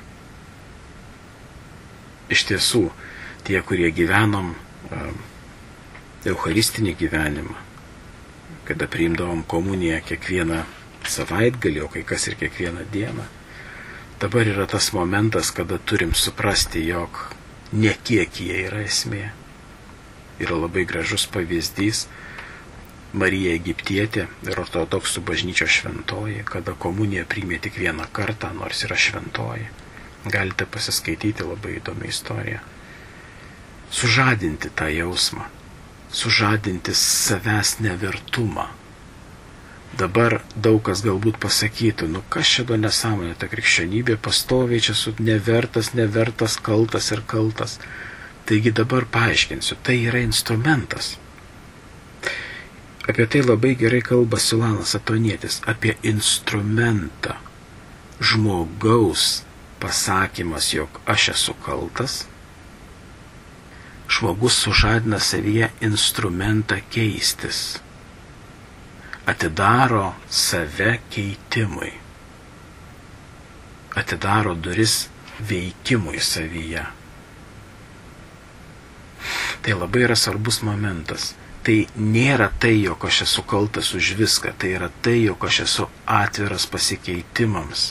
Iš 2.34 2.46
tiesų, 2.50 2.88
tie, 3.46 3.60
kurie 3.62 3.92
gyvenom 3.94 4.56
Eucharistinį 6.26 6.96
gyvenimą, 6.98 7.60
kada 8.64 8.88
priimdavom 8.88 9.44
komuniją 9.44 10.00
kiekvieną 10.08 10.64
savaitgalį, 11.04 11.84
o 11.84 11.92
kai 11.92 12.06
kas 12.08 12.30
ir 12.32 12.40
kiekvieną 12.40 12.88
dieną, 12.94 13.28
dabar 14.24 14.48
yra 14.48 14.66
tas 14.72 14.94
momentas, 14.96 15.52
kada 15.52 15.78
turim 15.78 16.16
suprasti, 16.16 16.86
jog 16.88 17.33
ne 17.74 17.94
kiek 18.06 18.40
jie 18.40 18.60
yra 18.68 18.84
esmė. 18.86 19.24
Yra 20.44 20.58
labai 20.58 20.84
gražus 20.90 21.26
pavyzdys, 21.34 22.06
Marija 23.14 23.54
Egiptietė 23.54 24.26
ir 24.50 24.60
ortodoksų 24.64 25.22
bažnyčio 25.26 25.68
šventoji, 25.70 26.40
kada 26.50 26.74
komunija 26.86 27.28
priimė 27.30 27.60
tik 27.62 27.78
vieną 27.78 28.08
kartą, 28.18 28.50
nors 28.58 28.82
yra 28.88 28.98
šventoji. 28.98 29.68
Galite 30.34 30.66
pasiskaityti 30.66 31.46
labai 31.46 31.76
įdomią 31.78 32.10
istoriją. 32.10 32.62
Sužadinti 33.94 34.72
tą 34.74 34.88
jausmą, 34.90 35.46
sužadinti 36.10 36.96
savęs 36.98 37.76
nevertumą. 37.86 38.66
Dabar 39.94 40.40
daug 40.58 40.80
kas 40.88 41.04
galbūt 41.06 41.38
pasakytų, 41.42 42.08
nu 42.10 42.24
kas 42.34 42.56
do 42.66 42.78
nesąmonė, 42.82 43.36
ta 43.38 43.50
krikščionybė 43.52 44.18
pastoviai 44.26 44.82
čia 44.82 44.96
su 44.98 45.14
nevertas, 45.20 45.92
nevertas, 45.94 46.58
kaltas 46.58 47.12
ir 47.14 47.22
kaltas. 47.30 47.78
Taigi 48.50 48.74
dabar 48.74 49.06
paaiškinsiu, 49.06 49.78
tai 49.86 50.00
yra 50.10 50.24
instrumentas. 50.26 51.14
Apie 53.04 53.28
tai 53.28 53.44
labai 53.44 53.76
gerai 53.76 54.02
kalba 54.02 54.40
Silanas 54.40 54.96
Atonietis, 54.96 55.62
apie 55.68 55.98
instrumentą. 56.08 57.38
Žmogaus 58.24 59.44
pasakymas, 59.84 60.74
jog 60.74 61.02
aš 61.06 61.30
esu 61.36 61.54
kaltas, 61.66 62.24
žmogus 64.08 64.56
sužadina 64.64 65.20
savyje 65.20 65.70
instrumentą 65.82 66.80
keistis, 66.90 67.83
atidaro 69.26 70.14
save 70.30 71.00
keitimui, 71.10 71.94
atidaro 73.96 74.56
duris 74.56 75.08
veikimui 75.50 76.20
savyje. 76.20 76.86
Tai 79.62 79.74
labai 79.80 80.04
yra 80.04 80.16
svarbus 80.20 80.60
momentas. 80.68 81.34
Tai 81.64 81.78
nėra 81.96 82.50
tai, 82.60 82.74
jog 82.84 83.06
aš 83.08 83.22
esu 83.24 83.42
kaltas 83.48 83.94
už 83.96 84.18
viską, 84.20 84.52
tai 84.60 84.74
yra 84.76 84.90
tai, 85.02 85.22
jog 85.24 85.46
aš 85.48 85.62
esu 85.64 85.86
atviras 86.04 86.66
pasikeitimams. 86.68 87.86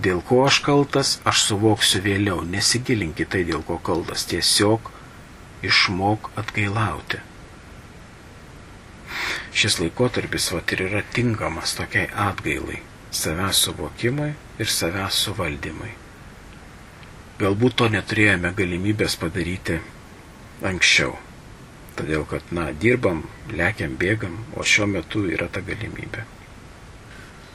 Dėl 0.00 0.22
ko 0.24 0.40
aš 0.46 0.62
kaltas, 0.64 1.18
aš 1.28 1.44
suvoksiu 1.50 2.00
vėliau, 2.06 2.40
nesigilinkit 2.48 3.28
tai, 3.36 3.44
dėl 3.44 3.60
ko 3.68 3.76
kaltas, 3.76 4.24
tiesiog 4.32 4.88
išmok 5.68 6.32
atgailauti. 6.40 7.20
Šis 9.54 9.78
laikotarpis 9.78 10.50
vat 10.50 10.72
ir 10.74 10.86
yra 10.88 11.02
tinkamas 11.14 11.76
tokiai 11.78 12.08
atgailai, 12.28 12.80
savęs 13.14 13.60
suvokimui 13.66 14.32
ir 14.58 14.72
savęs 14.78 15.20
suvaldymui. 15.26 15.92
Galbūt 17.38 17.76
to 17.78 17.88
neturėjome 17.90 18.50
galimybės 18.58 19.14
padaryti 19.18 19.78
anksčiau. 20.70 21.14
Todėl, 21.94 22.24
kad, 22.26 22.46
na, 22.50 22.68
dirbam, 22.82 23.22
lekiam, 23.50 23.94
bėgam, 23.98 24.40
o 24.58 24.66
šiuo 24.66 24.88
metu 24.90 25.22
yra 25.30 25.46
ta 25.50 25.62
galimybė. 25.62 26.24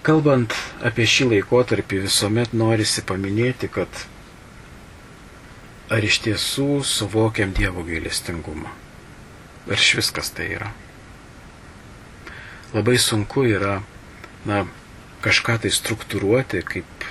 Kalbant 0.08 0.56
apie 0.88 1.04
šį 1.04 1.28
laikotarpį, 1.34 2.06
visuomet 2.06 2.56
norisi 2.56 3.04
paminėti, 3.08 3.68
kad 3.68 4.06
ar 5.92 6.06
iš 6.08 6.22
tiesų 6.28 6.84
suvokiam 6.88 7.52
Dievo 7.58 7.84
gailestingumą. 7.84 8.72
Ar 9.68 9.76
iš 9.76 9.98
viskas 10.00 10.32
tai 10.36 10.54
yra. 10.56 10.72
Labai 12.74 12.98
sunku 13.02 13.48
yra, 13.50 13.80
na, 14.46 14.64
kažką 15.26 15.58
tai 15.64 15.72
struktūruoti, 15.74 16.62
kaip 16.62 17.08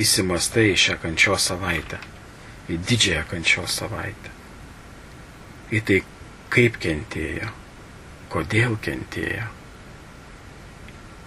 įsimastai 0.00 0.72
šią 0.80 0.96
kančio 1.02 1.36
savaitę, 1.36 1.98
į 2.72 2.78
didžiąją 2.80 3.24
kančio 3.30 3.66
savaitę. 3.68 4.32
Į 5.72 5.82
tai, 5.88 5.98
kaip 6.52 6.78
kentėjo, 6.80 7.50
kodėl 8.32 8.78
kentėjo. 8.80 9.50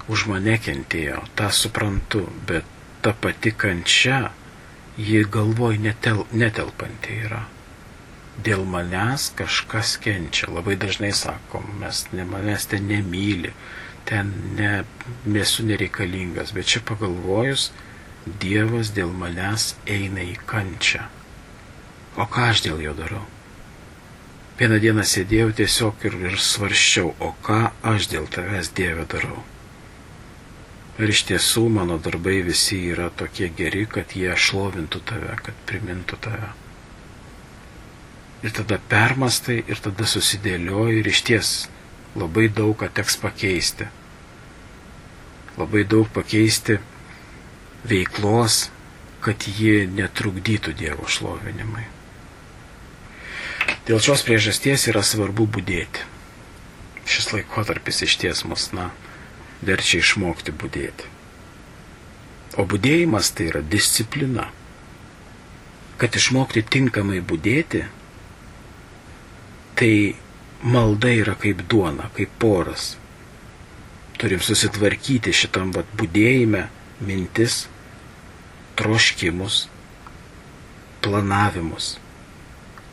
Už 0.09 0.25
mane 0.29 0.57
kentėjo, 0.61 1.21
tą 1.37 1.49
suprantu, 1.53 2.25
bet 2.49 2.65
ta 3.01 3.13
pati 3.13 3.53
kančia 3.53 4.31
ji 4.97 5.21
galvoj 5.29 5.77
netel, 5.81 6.25
netelpanti 6.33 7.21
yra. 7.25 7.45
Dėl 8.43 8.65
manęs 8.67 9.29
kažkas 9.39 9.95
kenčia. 10.03 10.49
Labai 10.51 10.75
dažnai 10.75 11.13
sakom, 11.15 11.69
mes 11.79 12.03
ne 12.11 12.25
manęs 12.27 12.67
ten 12.67 12.87
nemyli, 12.89 13.53
ten 14.05 14.33
ne, 14.57 14.83
nesu 15.25 15.63
nereikalingas, 15.63 16.51
bet 16.55 16.67
čia 16.73 16.83
pagalvojus, 16.85 17.71
Dievas 18.25 18.89
dėl 18.89 19.11
manęs 19.13 19.75
eina 19.85 20.23
į 20.25 20.33
kančią. 20.49 21.03
O 22.17 22.25
ką 22.25 22.49
aš 22.49 22.63
dėl 22.65 22.81
jo 22.81 22.95
darau? 22.97 23.21
Vieną 24.57 24.79
dieną 24.81 25.03
sėdėjau 25.05 25.51
tiesiog 25.59 26.07
ir, 26.09 26.15
ir 26.31 26.39
svarščiau, 26.41 27.11
o 27.21 27.35
ką 27.45 27.59
aš 27.93 28.09
dėl 28.15 28.25
tavęs 28.33 28.71
Dieve 28.73 29.05
darau. 29.11 29.43
Ir 30.97 31.11
iš 31.11 31.25
tiesų 31.29 31.67
mano 31.75 31.99
darbai 31.99 32.39
visi 32.47 32.79
yra 32.89 33.11
tokie 33.19 33.51
geri, 33.53 33.83
kad 33.85 34.15
jie 34.15 34.31
šlovintų 34.31 35.01
tave, 35.05 35.35
kad 35.43 35.57
primintų 35.69 36.17
tave. 36.23 36.53
Ir 38.45 38.53
tada 38.53 38.77
permastai 38.77 39.63
ir 39.65 39.79
tada 39.81 40.05
susidėlioji 40.05 40.99
ir 41.01 41.07
iš 41.09 41.21
ties 41.25 41.53
labai 42.13 42.45
daug 42.53 42.75
ką 42.77 42.91
teks 42.93 43.17
pakeisti. 43.23 43.87
Labai 45.57 45.81
daug 45.89 46.05
pakeisti 46.13 46.77
veiklos, 47.89 48.67
kad 49.25 49.47
ji 49.49 49.87
netrukdytų 49.89 50.75
Dievo 50.77 51.09
šlovinimui. 51.09 51.87
Dėl 53.85 54.01
šios 54.01 54.21
priežasties 54.25 54.87
yra 54.91 55.01
svarbu 55.05 55.47
būdėti. 55.57 56.05
Šis 57.09 57.31
laikotarpis 57.33 58.03
iš 58.05 58.15
ties 58.21 58.45
mus, 58.45 58.69
na, 58.73 58.91
verčia 59.65 60.01
išmokti 60.01 60.53
būdėti. 60.53 61.09
O 62.61 62.65
būdėjimas 62.69 63.33
tai 63.35 63.49
yra 63.51 63.61
disciplina. 63.61 64.47
Kad 66.01 66.17
išmokti 66.17 66.63
tinkamai 66.65 67.21
būdėti, 67.21 67.85
tai 69.75 70.15
malda 70.63 71.11
yra 71.11 71.35
kaip 71.39 71.65
duona, 71.69 72.09
kaip 72.15 72.31
poras. 72.39 72.95
Turim 74.17 74.39
susitvarkyti 74.39 75.33
šitam 75.35 75.73
vat 75.75 75.89
būdėjime 75.99 76.65
mintis, 77.03 77.65
troškimus, 78.79 79.65
planavimus, 81.03 81.95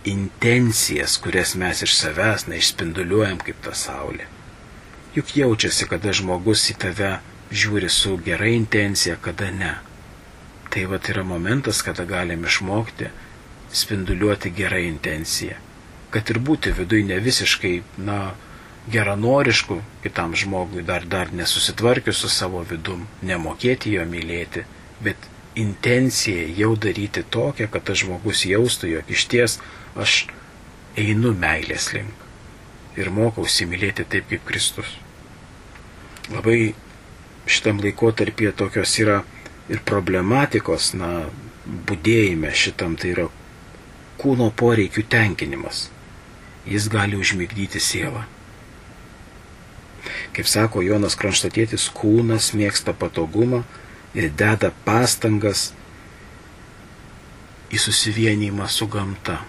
intencijas, 0.04 1.16
kurias 1.22 1.54
mes 1.54 1.82
iš 1.86 1.94
savęs 2.00 2.48
neišspinduliuojam 2.50 3.38
kaip 3.46 3.62
ta 3.62 3.74
saulė. 3.78 4.26
Juk 5.14 5.36
jaučiasi, 5.36 5.86
kada 5.90 6.14
žmogus 6.16 6.66
į 6.72 6.78
tave 6.82 7.12
žiūri 7.52 7.90
su 7.92 8.16
gera 8.26 8.48
intencija, 8.50 9.18
kada 9.20 9.50
ne. 9.54 9.74
Tai 10.72 10.86
va 10.88 10.98
yra 11.12 11.22
momentas, 11.22 11.82
kada 11.84 12.06
galim 12.08 12.46
išmokti 12.48 13.10
spinduliuoti 13.72 14.50
gerą 14.56 14.80
intenciją. 14.88 15.58
Kad 16.12 16.30
ir 16.30 16.40
būti 16.44 16.72
viduje 16.76 17.06
ne 17.08 17.18
visiškai, 17.24 17.74
na, 18.04 18.34
geranorišku 18.92 19.78
kitam 20.02 20.34
žmogui, 20.36 20.82
dar 20.82 21.06
dar 21.06 21.32
nesusitvarkius 21.32 22.24
su 22.24 22.28
savo 22.28 22.64
vidum, 22.68 23.06
nemokėti 23.22 23.94
jo 23.94 24.04
mylėti, 24.08 24.64
bet 25.00 25.28
intencija 25.54 26.48
jau 26.58 26.74
daryti 26.76 27.22
tokią, 27.22 27.68
kad 27.70 27.86
tas 27.88 28.02
žmogus 28.02 28.44
jaustų, 28.48 28.90
jog 28.96 29.12
iš 29.12 29.26
ties 29.30 29.58
aš 29.94 30.24
einu 30.98 31.32
meilės 31.38 31.92
link 31.94 32.22
ir 32.96 33.10
mokausi 33.12 33.66
mylėti 33.68 34.04
taip 34.08 34.28
kaip 34.30 34.44
Kristus. 34.48 34.88
Labai 36.32 36.74
šitam 37.46 37.80
laikotarpyje 37.82 38.52
tokios 38.56 38.92
yra 39.00 39.22
ir 39.72 39.80
problematikos, 39.88 40.92
na, 40.98 41.28
būdėjime 41.88 42.52
šitam 42.54 42.96
tai 43.00 43.14
yra 43.14 43.26
kūno 44.20 44.50
poreikių 44.58 45.04
tenkinimas. 45.10 45.86
Jis 46.66 46.88
gali 46.88 47.18
užmigdyti 47.18 47.80
sielą. 47.80 48.22
Kaip 50.32 50.48
sako 50.48 50.82
Jonas 50.82 51.16
Kronštatėtis, 51.18 51.88
kūnas 51.94 52.52
mėgsta 52.56 52.94
patogumą 52.96 53.62
ir 54.14 54.30
deda 54.38 54.70
pastangas 54.86 55.70
į 57.72 57.80
susivienymą 57.80 58.68
su 58.68 58.88
gamta. 58.90 59.40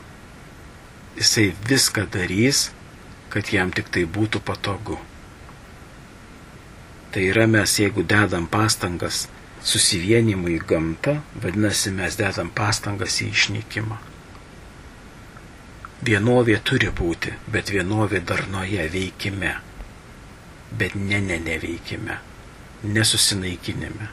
Jisai 1.17 1.51
viską 1.69 2.07
darys, 2.11 2.69
kad 3.29 3.49
jam 3.53 3.71
tik 3.73 3.89
tai 3.93 4.05
būtų 4.09 4.41
patogu. 4.45 4.97
Tai 7.13 7.23
yra 7.29 7.45
mes, 7.45 7.77
jeigu 7.77 8.01
dedam 8.09 8.47
pastangas 8.49 9.27
susivienimui 9.63 10.57
į 10.57 10.63
gamtą, 10.69 11.19
vadinasi, 11.43 11.93
mes 11.93 12.17
dedam 12.17 12.49
pastangas 12.49 13.21
į 13.21 13.29
išnykimą. 13.35 14.12
Vienovė 16.03 16.57
turi 16.67 16.89
būti, 16.91 17.31
bet 17.53 17.69
vienovė 17.71 18.19
darnoje 18.27 18.87
veikime, 18.91 19.53
bet 20.79 20.95
ne 20.99 21.19
ne 21.21 21.37
neveikime, 21.39 22.17
nesusinaikinime. 22.83 24.09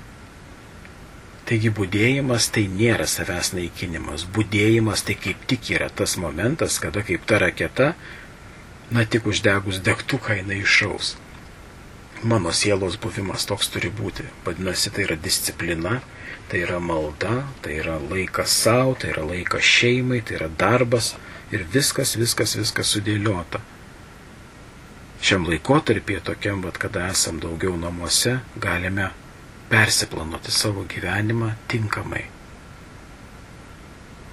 Taigi 1.49 1.73
būdėjimas 1.75 2.47
tai 2.55 2.63
nėra 2.71 3.09
savęs 3.11 3.49
naikinimas, 3.57 4.23
būdėjimas 4.37 5.03
tai 5.09 5.17
kaip 5.25 5.41
tik 5.51 5.73
yra 5.75 5.89
tas 6.01 6.15
momentas, 6.25 6.77
kada 6.85 7.03
kaip 7.03 7.25
ta 7.27 7.41
raketa 7.43 7.89
na 8.95 9.03
tik 9.05 9.27
uždegus 9.33 9.81
degtuką 9.83 10.37
jinai 10.39 10.61
išaus. 10.63 11.17
Mano 12.23 12.53
sielos 12.53 13.01
buvimas 13.03 13.49
toks 13.51 13.73
turi 13.73 13.91
būti. 13.91 14.29
Vadinasi, 14.45 14.93
tai 14.95 15.09
yra 15.09 15.17
disciplina, 15.17 15.97
tai 16.53 16.63
yra 16.67 16.79
malda, 16.79 17.47
tai 17.65 17.81
yra 17.81 17.97
laikas 17.99 18.55
savo, 18.63 18.95
tai 18.95 19.11
yra 19.15 19.25
laikas 19.33 19.65
šeimai, 19.65 20.21
tai 20.21 20.39
yra 20.39 20.51
darbas 20.63 21.15
ir 21.55 21.67
viskas, 21.75 22.17
viskas, 22.21 22.57
viskas 22.59 22.95
sudėliota. 22.95 23.61
Šiam 25.21 25.45
laikotarpį, 25.51 26.21
tokiam, 26.25 26.63
vad, 26.65 26.81
kada 26.81 27.11
esam 27.13 27.41
daugiau 27.43 27.77
namuose, 27.77 28.39
galime 28.57 29.11
persiplanuoti 29.71 30.53
savo 30.55 30.87
gyvenimą 30.89 31.55
tinkamai 31.69 32.27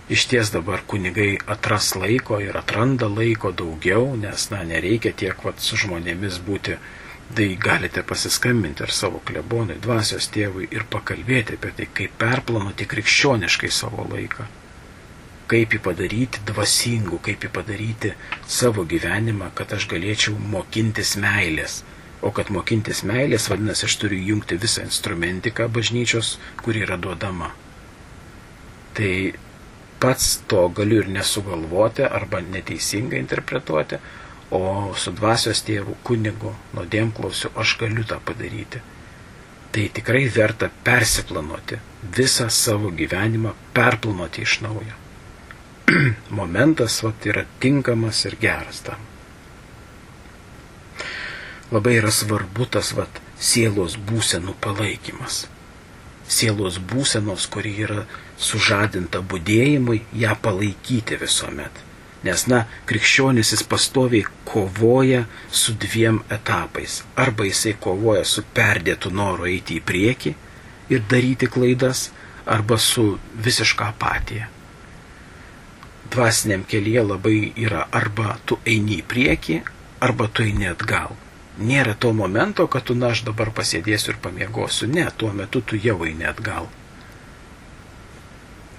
iš 0.09 0.25
ties 0.31 0.51
dabar 0.51 0.79
kunigai 0.87 1.33
atras 1.51 1.89
laiko 1.95 2.39
ir 2.39 2.57
atranda 2.57 3.09
laiko 3.11 3.51
daugiau, 3.51 4.15
nes, 4.15 4.45
na, 4.53 4.61
nereikia 4.63 5.11
tiek 5.11 5.43
vat 5.43 5.59
su 5.59 5.75
žmonėmis 5.75 6.39
būti 6.47 6.77
Tai 7.35 7.57
galite 7.59 8.03
pasiskambinti 8.07 8.83
ar 8.85 8.91
savo 8.95 9.19
klebonui, 9.27 9.75
dvasios 9.83 10.29
tėvui 10.31 10.69
ir 10.71 10.85
pakalbėti 10.87 11.57
apie 11.57 11.73
tai, 11.75 11.87
kaip 11.99 12.13
perplanuoti 12.21 12.87
krikščioniškai 12.87 13.67
savo 13.67 14.05
laiką. 14.07 14.45
Kaip 15.47 15.75
jį 15.75 15.79
padaryti 15.83 16.41
dvasingu, 16.47 17.21
kaip 17.23 17.45
jį 17.45 17.51
padaryti 17.55 18.11
savo 18.51 18.83
gyvenimą, 18.83 19.53
kad 19.55 19.71
aš 19.77 19.87
galėčiau 19.93 20.35
mokintis 20.55 21.15
meilės. 21.23 21.81
O 22.21 22.33
kad 22.35 22.49
mokintis 22.51 23.03
meilės, 23.07 23.47
vadinasi, 23.51 23.85
aš 23.87 23.95
turiu 24.01 24.19
jungti 24.33 24.57
visą 24.59 24.83
instrumentiką 24.83 25.69
bažnyčios, 25.71 26.35
kuri 26.63 26.83
yra 26.83 26.97
duodama. 26.99 27.53
Tai 28.97 29.13
pats 29.99 30.41
to 30.51 30.67
galiu 30.69 30.99
ir 31.03 31.09
nesugalvoti 31.13 32.03
arba 32.03 32.41
neteisingai 32.41 33.21
interpretuoti, 33.21 34.01
o 34.51 34.93
su 34.95 35.11
dvasios 35.11 35.63
tėvu 35.67 35.97
kunigu 36.07 36.53
nuodėmklausiu 36.75 37.51
aš 37.63 37.77
galiu 37.81 38.05
tą 38.07 38.19
padaryti. 38.29 38.83
Tai 39.71 39.89
tikrai 39.93 40.27
verta 40.33 40.69
persiplanuoti, 40.83 41.79
visą 42.17 42.47
savo 42.49 42.91
gyvenimą 43.01 43.53
perplanuoti 43.75 44.47
iš 44.47 44.61
naujo. 44.65 45.06
Momentas 46.39 46.99
vat, 47.03 47.25
yra 47.29 47.45
tinkamas 47.59 48.25
ir 48.27 48.37
geras 48.41 48.83
tam. 48.85 49.01
Labai 51.71 51.97
yra 52.01 52.11
svarbu 52.11 52.67
tas 52.71 52.93
vat, 52.97 53.21
sielos 53.39 53.97
būsenų 54.09 54.55
palaikymas. 54.63 55.45
Sielos 56.27 56.79
būsenos, 56.91 57.47
kuri 57.51 57.73
yra 57.87 58.05
sužadinta 58.37 59.23
būdėjimui, 59.23 60.01
ją 60.13 60.35
palaikyti 60.43 61.19
visuomet 61.19 61.87
Nes, 62.25 62.43
na, 62.49 62.63
krikščionis 62.89 63.53
jis 63.53 63.63
pastoviai 63.69 64.25
kovoja 64.47 65.23
su 65.53 65.75
dviem 65.77 66.19
etapais. 66.33 67.01
Arba 67.15 67.45
jisai 67.45 67.75
kovoja 67.79 68.25
su 68.25 68.43
perdėtu 68.57 69.11
noru 69.13 69.45
eiti 69.51 69.77
į 69.77 69.85
priekį 69.85 70.33
ir 70.93 71.05
daryti 71.11 71.49
klaidas, 71.51 72.09
arba 72.57 72.79
su 72.81 73.05
visiška 73.45 73.91
apatija. 73.93 74.49
Dvasiniam 76.13 76.63
kelyje 76.71 77.03
labai 77.03 77.37
yra 77.67 77.85
arba 78.01 78.37
tu 78.45 78.59
eini 78.65 79.01
į 79.01 79.05
priekį, 79.13 79.61
arba 80.07 80.29
tu 80.31 80.45
eini 80.47 80.69
atgal. 80.71 81.15
Nėra 81.57 81.95
to 81.97 82.13
momento, 82.13 82.67
kad 82.69 82.85
tu, 82.87 82.95
na, 82.95 83.11
aš 83.15 83.25
dabar 83.27 83.51
pasėdėsiu 83.59 84.13
ir 84.13 84.19
pamiegosiu. 84.21 84.89
Ne, 84.93 85.07
tuo 85.17 85.31
metu 85.33 85.61
tu 85.65 85.79
jau 85.81 85.97
eini 86.05 86.27
atgal 86.29 86.69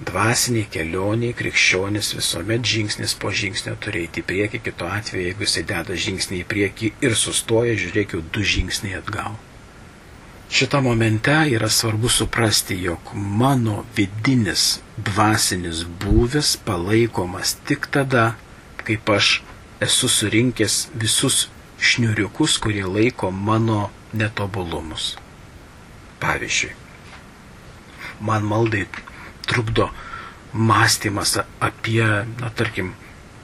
dvasinė 0.06 0.62
kelionė 0.70 1.32
krikščionis 1.38 2.12
visuomet 2.14 2.66
žingsnis 2.72 3.16
po 3.18 3.32
žingsnio 3.34 3.74
turi 3.82 4.04
eiti 4.06 4.22
į 4.22 4.26
priekį, 4.30 4.60
kito 4.68 4.86
atveju, 4.86 5.24
jeigu 5.26 5.46
jisai 5.46 5.64
deda 5.72 5.96
žingsnį 6.06 6.42
į 6.42 6.48
priekį 6.52 6.90
ir 7.08 7.16
sustoja, 7.18 7.74
žiūrėk 7.82 8.14
jau 8.14 8.22
du 8.34 8.44
žingsniai 8.54 8.98
atgal. 9.00 9.34
Šitą 10.50 10.80
momente 10.80 11.34
yra 11.52 11.68
svarbu 11.68 12.08
suprasti, 12.08 12.78
jog 12.82 13.12
mano 13.14 13.82
vidinis 13.96 14.80
dvasinis 14.96 15.82
būvis 16.04 16.54
palaikomas 16.64 17.52
tik 17.68 17.90
tada, 17.92 18.32
kaip 18.80 19.10
aš 19.12 19.42
esu 19.84 20.08
surinkęs 20.08 20.76
visus 20.94 21.48
šniuriukus, 21.78 22.56
kurie 22.58 22.86
laiko 22.88 23.30
mano 23.30 23.90
netobulumus. 24.12 25.16
Pavyzdžiui, 26.18 26.72
man 28.20 28.48
maldai 28.48 28.86
trukdo 29.46 29.90
mąstymas 30.52 31.38
apie, 31.60 32.24
na, 32.40 32.50
tarkim, 32.50 32.94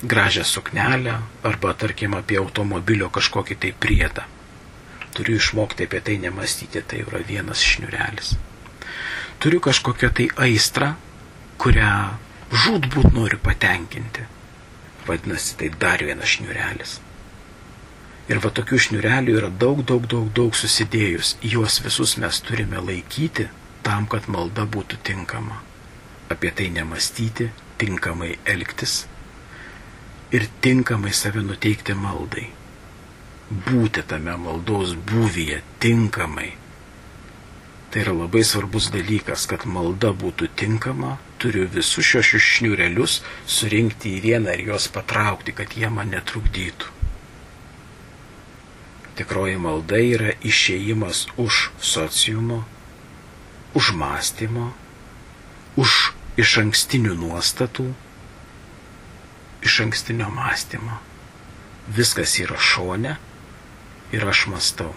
gražią 0.02 0.44
suknelę 0.44 1.18
arba, 1.42 1.74
tarkim, 1.74 2.16
apie 2.16 2.40
automobilio 2.40 3.12
kažkokį 3.12 3.60
tai 3.60 3.76
priedą. 3.76 4.24
Turiu 5.14 5.38
išmokti 5.38 5.86
apie 5.86 6.00
tai 6.02 6.18
nemastyti, 6.22 6.82
tai 6.82 7.02
yra 7.04 7.22
vienas 7.28 7.62
šniurelis. 7.62 8.34
Turiu 9.38 9.60
kažkokią 9.62 10.10
tai 10.18 10.28
aistrą, 10.46 10.94
kurią 11.62 11.90
žudbūt 12.64 13.12
noriu 13.14 13.38
patenkinti. 13.42 14.26
Vadinasi, 15.06 15.58
tai 15.60 15.70
dar 15.80 16.02
vienas 16.02 16.32
šniurelis. 16.34 16.98
Ir 18.32 18.40
va 18.40 18.50
tokių 18.56 18.80
šniurelių 18.86 19.36
yra 19.38 19.50
daug, 19.52 19.84
daug, 19.86 20.08
daug, 20.08 20.30
daug 20.34 20.56
susidėjus. 20.56 21.36
Juos 21.44 21.82
visus 21.84 22.16
mes 22.22 22.40
turime 22.40 22.80
laikyti 22.80 23.50
tam, 23.84 24.08
kad 24.08 24.30
malda 24.32 24.64
būtų 24.64 25.02
tinkama 25.04 25.60
apie 26.32 26.50
tai 26.56 26.70
nemastyti, 26.72 27.50
tinkamai 27.78 28.38
elgtis 28.48 29.04
ir 30.34 30.48
tinkamai 30.64 31.12
save 31.12 31.42
nuteikti 31.44 31.94
maldai. 31.94 32.48
Būti 33.52 34.00
tame 34.08 34.38
maldos 34.40 34.94
būvyje 34.96 35.58
tinkamai. 35.78 36.54
Tai 37.92 38.00
yra 38.00 38.14
labai 38.16 38.40
svarbus 38.42 38.88
dalykas, 38.90 39.44
kad 39.46 39.66
malda 39.68 40.14
būtų 40.16 40.48
tinkama, 40.56 41.18
turiu 41.38 41.66
visus 41.68 42.08
šios 42.08 42.32
šniurelius 42.40 43.18
surinkti 43.44 44.14
į 44.16 44.22
vieną 44.24 44.54
ir 44.56 44.62
juos 44.70 44.88
patraukti, 44.88 45.52
kad 45.52 45.76
jie 45.76 45.90
man 45.92 46.08
netrukdytų. 46.14 46.88
Tikroji 49.14 49.60
malda 49.60 50.00
yra 50.00 50.32
išėjimas 50.40 51.26
už 51.36 51.68
sociumo, 51.78 52.64
už 53.76 53.92
mąstymo, 54.00 54.72
už 55.76 56.14
iš 56.40 56.56
ankstinių 56.64 57.14
nuostatų, 57.20 57.86
iš 59.68 59.78
ankstinio 59.84 60.32
mąstymo. 60.32 60.98
Viskas 61.94 62.40
yra 62.40 62.56
šone 62.56 63.14
ir 64.14 64.26
aš 64.30 64.46
mastau. 64.52 64.92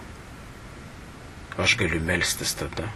Aš 1.58 1.76
galiu 1.80 2.00
melstis 2.10 2.54
tada. 2.58 2.88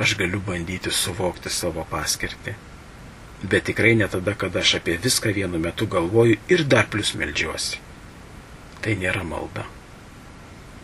Aš 0.00 0.14
galiu 0.20 0.40
bandyti 0.44 0.92
suvokti 0.92 1.52
savo 1.52 1.84
paskirtį. 1.90 2.56
Bet 3.42 3.68
tikrai 3.70 3.94
ne 3.96 4.08
tada, 4.12 4.34
kada 4.36 4.60
aš 4.60 4.76
apie 4.80 4.98
viską 5.00 5.32
vienu 5.36 5.60
metu 5.60 5.88
galvoju 5.88 6.36
ir 6.52 6.64
dar 6.64 6.90
plus 6.92 7.14
melžiuosi. 7.16 7.80
Tai 8.84 8.96
nėra 9.00 9.24
malda. 9.24 9.64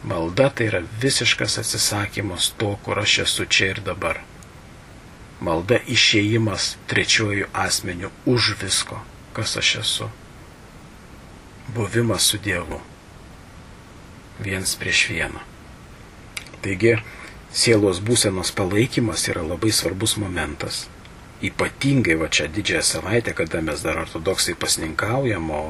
Malda 0.05 0.49
tai 0.49 0.71
yra 0.71 0.81
visiškas 1.03 1.59
atsisakymas 1.65 2.55
to, 2.57 2.73
kur 2.85 3.05
aš 3.05 3.19
esu 3.27 3.49
čia 3.51 3.75
ir 3.75 3.85
dabar 3.85 4.23
malda 5.41 5.79
išėjimas 5.93 6.75
trečiojų 6.91 7.49
asmenių 7.53 8.11
už 8.27 8.55
visko, 8.61 9.01
kas 9.37 9.57
aš 9.61 9.73
esu. 9.83 10.11
Buvimas 11.77 12.31
su 12.31 12.39
Dievu. 12.39 12.81
Viens 14.43 14.75
prieš 14.77 15.07
vieną. 15.13 15.41
Taigi, 16.65 16.97
sielos 17.53 18.03
būsenos 18.05 18.53
palaikymas 18.57 19.29
yra 19.33 19.45
labai 19.47 19.73
svarbus 19.73 20.17
momentas. 20.21 20.87
Ypatingai 21.45 22.17
va 22.21 22.29
čia 22.33 22.49
didžiąją 22.49 22.85
savaitę, 22.85 23.33
kada 23.37 23.61
mes 23.65 23.83
dar 23.85 24.01
ortodoksai 24.03 24.57
pasninkaujam, 24.61 25.51
o, 25.51 25.63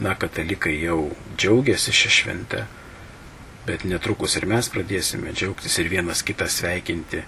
na, 0.00 0.14
katalikai 0.14 0.76
jau 0.78 1.10
džiaugiasi 1.36 1.94
šią 2.00 2.12
šventę, 2.18 2.64
bet 3.66 3.84
netrukus 3.84 4.38
ir 4.38 4.46
mes 4.50 4.70
pradėsime 4.70 5.34
džiaugtis 5.34 5.78
ir 5.82 5.90
vienas 5.90 6.22
kitą 6.26 6.46
sveikinti 6.50 7.24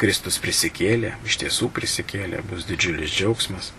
Kristus 0.00 0.38
prisikėlė, 0.40 1.16
iš 1.28 1.40
tiesų 1.42 1.68
prisikėlė, 1.76 2.40
bus 2.48 2.64
didžiulis 2.68 3.12
džiaugsmas. 3.12 3.72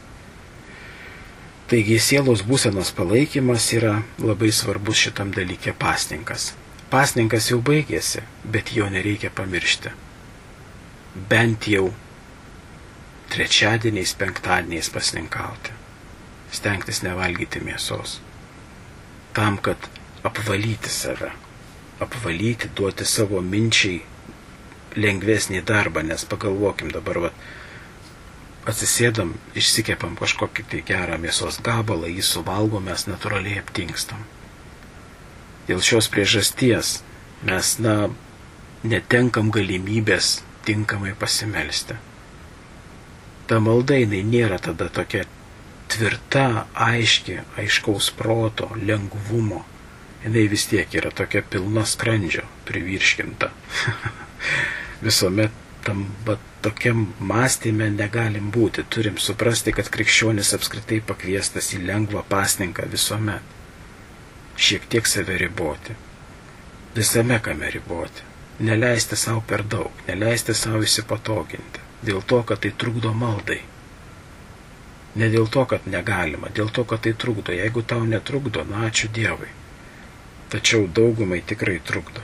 Taigi 1.72 2.02
sielos 2.04 2.42
būsenos 2.44 2.90
palaikymas 2.98 3.70
yra 3.78 3.94
labai 4.20 4.50
svarbus 4.52 5.06
šitam 5.06 5.30
dalykė 5.32 5.72
pasninkas. 5.80 6.50
Pasninkas 6.92 7.48
jau 7.48 7.62
baigėsi, 7.64 8.26
bet 8.44 8.74
jo 8.76 8.90
nereikia 8.92 9.30
pamiršti. 9.32 9.94
Bent 11.32 11.70
jau 11.72 11.86
trečiadieniais, 13.32 14.12
penktadieniais 14.20 14.92
pasninkauti. 14.92 15.72
Stengtis 16.52 17.00
nevalgyti 17.08 17.64
mėsos. 17.64 18.18
Tam, 19.32 19.56
kad 19.64 19.88
apvalyti 20.28 20.92
save. 20.92 21.32
Apvalyti, 22.04 22.68
duoti 22.76 23.08
savo 23.08 23.40
minčiai 23.40 24.02
lengvesnį 25.00 25.64
darbą, 25.64 26.04
nes 26.04 26.28
pagalvokim 26.28 26.92
dabar, 26.92 27.22
va, 27.28 27.32
atsisėdam, 28.70 29.34
išsikepam 29.58 30.16
kažkokį 30.20 30.66
tai 30.72 30.82
gerą 30.86 31.18
mėsos 31.22 31.60
gabalą, 31.66 32.10
jį 32.12 32.24
suvalgom, 32.26 32.86
mes 32.90 33.08
natūraliai 33.10 33.62
aptinkstam. 33.62 34.22
Dėl 35.70 35.82
šios 35.86 36.10
priežasties 36.14 37.00
mes, 37.48 37.74
na, 37.82 37.96
netenkam 38.84 39.52
galimybės 39.54 40.42
tinkamai 40.66 41.14
pasimelsti. 41.18 41.98
Ta 43.50 43.60
malda 43.60 43.98
jinai 43.98 44.22
nėra 44.26 44.60
tada 44.62 44.88
tokia 44.94 45.26
tvirta, 45.92 46.68
aiški, 46.74 47.42
aiškaus 47.60 48.12
proto, 48.16 48.70
lengvumo. 48.78 49.66
Jinai 50.22 50.46
vis 50.52 50.68
tiek 50.70 50.94
yra 50.96 51.10
tokia 51.12 51.42
pilna 51.42 51.84
skrandžio, 51.90 52.46
privirškinta. 52.70 53.50
visuomet 55.06 55.52
tam 55.86 56.04
va, 56.28 56.38
tokiam 56.66 57.08
mąstymė 57.20 57.90
negalim 57.96 58.52
būti. 58.54 58.86
Turim 58.96 59.18
suprasti, 59.18 59.74
kad 59.78 59.90
krikščionis 59.94 60.54
apskritai 60.58 61.02
pakviestas 61.06 61.74
į 61.78 61.82
lengvą 61.90 62.24
pasninką 62.30 62.88
visuomet. 62.92 63.58
Šiek 64.58 64.88
tiek 64.90 65.08
save 65.08 65.38
riboti. 65.42 65.96
visame 66.96 67.40
kame 67.40 67.70
riboti. 67.72 68.24
Neleisti 68.60 69.16
savo 69.16 69.42
per 69.48 69.64
daug, 69.64 69.92
neleisti 70.08 70.54
savo 70.54 70.82
įsipatoginti. 70.84 71.80
Dėl 72.04 72.22
to, 72.28 72.42
kad 72.44 72.60
tai 72.62 72.72
trukdo 72.78 73.14
maldai. 73.14 73.62
Ne 75.16 75.30
dėl 75.30 75.48
to, 75.52 75.64
kad 75.66 75.88
negalima, 75.88 76.50
dėl 76.56 76.70
to, 76.70 76.84
kad 76.84 77.02
tai 77.06 77.14
trukdo. 77.14 77.56
Jeigu 77.56 77.84
tau 77.84 78.04
netrukdo, 78.04 78.64
na 78.70 78.86
ačiū 78.90 79.10
Dievui. 79.14 79.50
Tačiau 80.52 80.88
daugumai 80.88 81.42
tikrai 81.48 81.80
trukdo. 81.80 82.24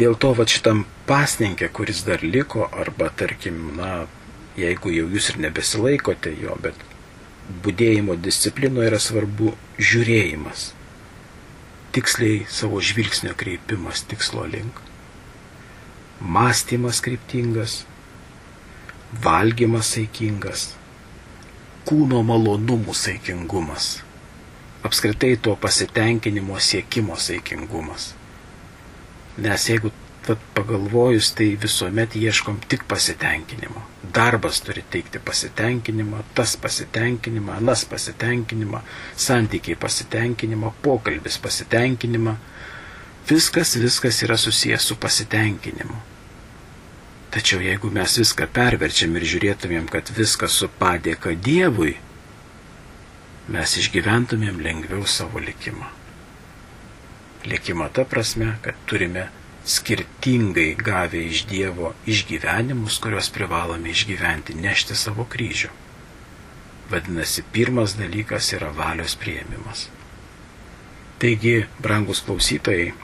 Dėl 0.00 0.16
to, 0.16 0.32
va 0.34 0.46
šitam 0.48 0.84
pasninkė, 1.10 1.68
kuris 1.74 2.04
dar 2.06 2.22
liko, 2.22 2.68
arba 2.84 3.10
tarkim, 3.22 3.62
na, 3.78 4.06
jeigu 4.58 4.94
jau 4.94 5.06
jūs 5.10 5.32
ir 5.34 5.40
nebesilaikote 5.46 6.34
jo, 6.38 6.54
bet 6.62 6.86
būdėjimo 7.64 8.14
disciplino 8.22 8.84
yra 8.86 9.00
svarbu 9.02 9.56
žiūrėjimas 9.78 10.70
tiksliai 11.92 12.46
savo 12.48 12.80
žvilgsnio 12.80 13.34
kreipimas 13.34 14.04
tikslo 14.06 14.44
link, 14.46 14.76
mąstymas 16.20 17.00
kryptingas, 17.02 17.80
valgymas 19.24 19.90
saikingas, 19.96 20.68
kūno 21.88 22.20
malonumų 22.28 22.94
saikingumas, 22.94 23.88
apskritai 24.86 25.32
to 25.42 25.56
pasitenkinimo 25.58 26.60
siekimo 26.62 27.18
saikingumas. 27.18 28.12
Nes 29.40 29.66
jeigu 29.72 29.90
Tad 30.30 30.38
pagalvojus, 30.54 31.32
tai 31.34 31.56
visuomet 31.58 32.14
ieškom 32.14 32.60
tik 32.70 32.84
pasitenkinimo. 32.86 33.80
Darbas 34.14 34.60
turi 34.62 34.84
teikti 34.86 35.18
pasitenkinimą, 35.18 36.20
tas 36.38 36.52
pasitenkinimą, 36.56 37.56
anas 37.58 37.82
pasitenkinimą, 37.90 38.78
santykiai 39.16 39.74
pasitenkinimą, 39.74 40.70
pokalbis 40.84 41.38
pasitenkinimą. 41.42 42.36
Viskas, 43.30 43.74
viskas 43.82 44.22
yra 44.22 44.36
susijęs 44.38 44.86
su 44.86 44.96
pasitenkinimu. 45.02 45.98
Tačiau 47.34 47.58
jeigu 47.66 47.90
mes 47.98 48.14
viską 48.22 48.46
perverčiam 48.54 49.18
ir 49.18 49.26
žiūrėtumėm, 49.32 49.90
kad 49.90 50.14
viskas 50.14 50.60
su 50.62 50.70
padėka 50.78 51.34
Dievui, 51.34 51.96
mes 53.50 53.76
išgyventumėm 53.82 54.62
lengviau 54.62 55.02
savo 55.10 55.42
likimą. 55.42 55.90
Likimą 57.50 57.90
ta 57.98 58.06
prasme, 58.06 58.54
kad 58.62 58.78
turime 58.86 59.26
skirtingai 59.66 60.74
gavę 60.74 61.20
iš 61.26 61.44
Dievo 61.46 61.92
išgyvenimus, 62.06 62.98
kuriuos 63.02 63.30
privalome 63.30 63.90
išgyventi, 63.90 64.56
nešti 64.56 64.96
savo 64.96 65.26
kryžių. 65.28 65.70
Vadinasi, 66.90 67.44
pirmas 67.52 67.94
dalykas 67.98 68.52
yra 68.56 68.70
valios 68.74 69.14
prieimimas. 69.16 69.86
Taigi, 71.20 71.66
brangus 71.78 72.22
klausytojai, 72.26 72.94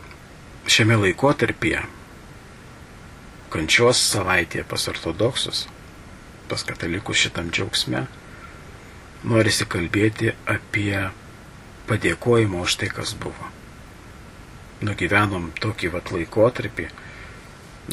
šiame 0.67 0.97
laikotarpyje, 1.05 1.83
kančios 3.53 4.01
savaitėje 4.11 4.65
pas 4.67 4.89
ortodoksus, 4.91 5.67
pas 6.49 6.65
katalikus 6.67 7.21
šitam 7.21 7.53
džiaugsme, 7.53 8.07
norisi 9.25 9.69
kalbėti 9.69 10.33
apie 10.57 11.05
padėkojimą 11.87 12.65
už 12.67 12.81
tai, 12.81 12.91
kas 12.91 13.15
buvo 13.21 13.53
nugyvenom 14.85 15.51
tokį 15.61 15.93
vat 15.95 16.11
laikotarpį, 16.13 16.89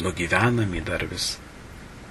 nugyvenami 0.02 0.82
dar 0.84 1.06
vis, 1.08 1.36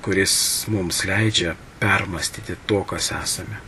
kuris 0.05 0.35
mums 0.71 1.03
leidžia 1.07 1.55
permastyti 1.79 2.55
to, 2.67 2.81
kas 2.87 3.11
esame, 3.15 3.59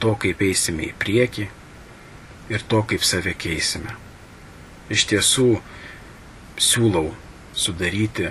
to, 0.00 0.14
kaip 0.20 0.42
eisime 0.42 0.88
į 0.88 0.96
priekį 0.98 1.46
ir 2.52 2.66
to, 2.70 2.82
kaip 2.88 3.04
save 3.04 3.34
keisime. 3.38 3.94
Iš 4.92 5.06
tiesų 5.12 5.48
siūlau 6.62 7.10
sudaryti, 7.56 8.30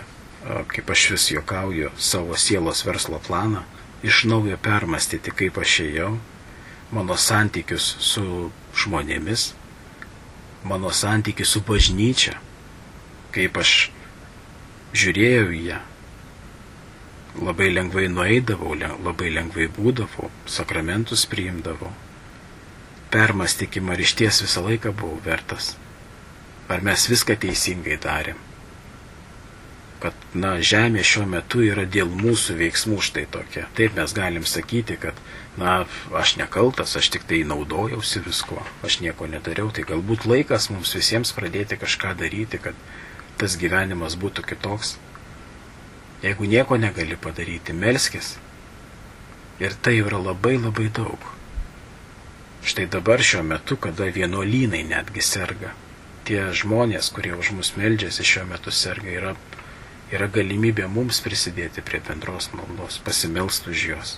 kaip 0.72 0.92
aš 0.94 1.10
vis 1.16 1.32
juokauju, 1.34 1.92
savo 1.98 2.38
sielos 2.40 2.86
verslo 2.86 3.20
planą, 3.28 3.64
iš 4.06 4.24
naujo 4.30 4.58
permastyti, 4.62 5.34
kaip 5.34 5.58
aš 5.62 5.80
ėjau, 5.88 6.16
mano 6.94 7.18
santykius 7.18 7.96
su 8.00 8.52
žmonėmis, 8.78 9.54
mano 10.66 10.92
santykių 10.94 11.46
su 11.48 11.62
bažnyčia, 11.66 12.38
kaip 13.36 13.60
aš 13.62 13.74
žiūrėjau 14.96 15.52
į 15.58 15.62
ją, 15.70 15.82
labai 17.46 17.70
lengvai 17.74 18.08
nueidavau, 18.12 18.74
labai 18.80 19.34
lengvai 19.36 19.68
būdavau, 19.78 20.32
sakramentus 20.50 21.28
priimdavau. 21.32 21.92
Permastykim, 23.14 23.92
ar 23.94 24.02
iš 24.02 24.16
ties 24.20 24.42
visą 24.44 24.66
laiką 24.66 24.92
buvau 24.96 25.22
vertas, 25.26 25.76
ar 26.68 26.84
mes 26.84 27.08
viską 27.12 27.38
teisingai 27.46 28.00
darėm 28.02 28.45
kad, 30.04 30.16
na, 30.36 30.56
žemė 30.60 31.04
šiuo 31.06 31.26
metu 31.30 31.64
yra 31.66 31.86
dėl 31.88 32.10
mūsų 32.12 32.58
veiksmų 32.60 33.00
štai 33.08 33.26
tokia. 33.32 33.66
Taip 33.78 33.96
mes 33.98 34.14
galim 34.16 34.46
sakyti, 34.50 34.98
kad, 35.02 35.20
na, 35.60 35.78
aš 36.16 36.36
nekaltas, 36.42 36.96
aš 37.00 37.12
tik 37.16 37.28
tai 37.30 37.44
naudojausi 37.48 38.24
visko, 38.26 38.60
aš 38.86 39.00
nieko 39.06 39.30
nedariau, 39.32 39.72
tai 39.72 39.88
galbūt 39.88 40.28
laikas 40.30 40.70
mums 40.74 40.96
visiems 40.98 41.34
pradėti 41.38 41.80
kažką 41.82 42.16
daryti, 42.20 42.62
kad 42.62 42.78
tas 43.40 43.58
gyvenimas 43.60 44.18
būtų 44.20 44.46
kitoks. 44.52 44.96
Jeigu 46.24 46.48
nieko 46.50 46.80
negali 46.80 47.18
padaryti, 47.20 47.76
melskis. 47.76 48.36
Ir 49.62 49.76
tai 49.82 50.00
yra 50.02 50.20
labai 50.20 50.58
labai 50.58 50.90
daug. 50.92 51.32
Štai 52.66 52.88
dabar 52.92 53.22
šiuo 53.22 53.44
metu, 53.46 53.78
kada 53.78 54.08
vienuolynai 54.10 54.82
netgi 54.90 55.22
serga, 55.22 55.76
tie 56.26 56.48
žmonės, 56.50 57.12
kurie 57.14 57.36
už 57.38 57.52
mus 57.54 57.76
meldžiasi 57.78 58.26
šiuo 58.26 58.48
metu 58.50 58.74
serga, 58.74 59.12
yra 59.14 59.36
yra 60.14 60.28
galimybė 60.30 60.88
mums 60.92 61.22
prisidėti 61.26 61.84
prie 61.86 62.02
bendros 62.06 62.52
maldos, 62.54 63.00
pasimelst 63.06 63.70
už 63.72 63.86
juos, 63.90 64.18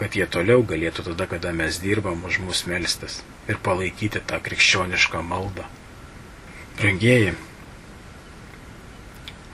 kad 0.00 0.16
jie 0.18 0.26
toliau 0.26 0.64
galėtų 0.66 1.06
tada, 1.10 1.28
kada 1.30 1.52
mes 1.56 1.80
dirbam, 1.80 2.24
už 2.28 2.42
mus 2.44 2.64
melstis 2.68 3.22
ir 3.48 3.60
palaikyti 3.62 4.20
tą 4.26 4.40
krikščionišką 4.42 5.22
maldą. 5.24 5.64
Brangieji, 6.78 7.34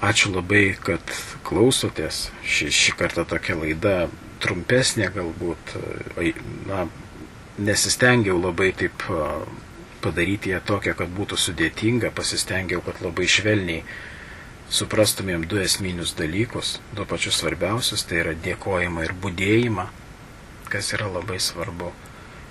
ačiū 0.05 0.33
labai, 0.35 0.77
kad 0.79 1.03
klausotės. 1.47 2.29
Ši, 2.47 2.71
šį 2.75 2.97
kartą 2.99 3.27
tokia 3.29 3.59
laida 3.59 3.95
trumpesnė 4.43 5.11
galbūt, 5.15 5.75
na, 6.69 6.87
nesistengiau 7.59 8.39
labai 8.39 8.71
taip 8.79 9.03
padaryti 10.03 10.53
ją 10.53 10.61
tokią, 10.63 10.95
kad 10.99 11.11
būtų 11.11 11.39
sudėtinga, 11.43 12.13
pasistengiau, 12.15 12.83
kad 12.87 13.03
labai 13.03 13.27
švelniai 13.27 13.83
suprastumėm 14.71 15.47
du 15.49 15.61
esminius 15.63 16.15
dalykus, 16.19 16.79
du 16.97 17.07
pačius 17.09 17.41
svarbiausius, 17.41 18.05
tai 18.09 18.23
yra 18.23 18.35
dėkojimą 18.37 19.07
ir 19.07 19.15
būdėjimą, 19.23 19.87
kas 20.73 20.93
yra 20.97 21.09
labai 21.13 21.41
svarbu. 21.41 21.93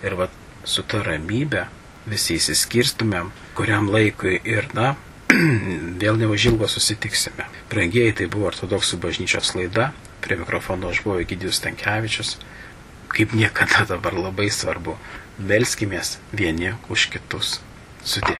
Ir 0.06 0.18
va 0.18 0.30
su 0.68 0.84
ta 0.84 1.04
ramybė 1.06 1.68
visi 2.10 2.38
įsiskirstumėm, 2.40 3.32
kuriam 3.58 3.90
laikui 3.94 4.40
ir, 4.44 4.70
na, 4.78 4.96
vėl 6.02 6.20
neužilgo 6.20 6.70
susitiksime. 6.72 7.48
Prangėjai 7.72 8.18
tai 8.22 8.30
buvo 8.32 8.50
ortodoksų 8.52 9.00
bažnyčios 9.04 9.54
laida, 9.60 9.92
prie 10.26 10.40
mikrofono 10.40 10.92
aš 10.92 11.04
buvau 11.06 11.22
Egidijus 11.24 11.62
Tankievičius, 11.64 12.36
kaip 13.14 13.38
niekada 13.38 13.86
dabar 13.88 14.18
labai 14.18 14.50
svarbu, 14.52 14.98
melskimės 15.38 16.18
vieni 16.34 16.74
už 16.92 17.10
kitus. 17.14 17.60
Sudė. 18.04 18.36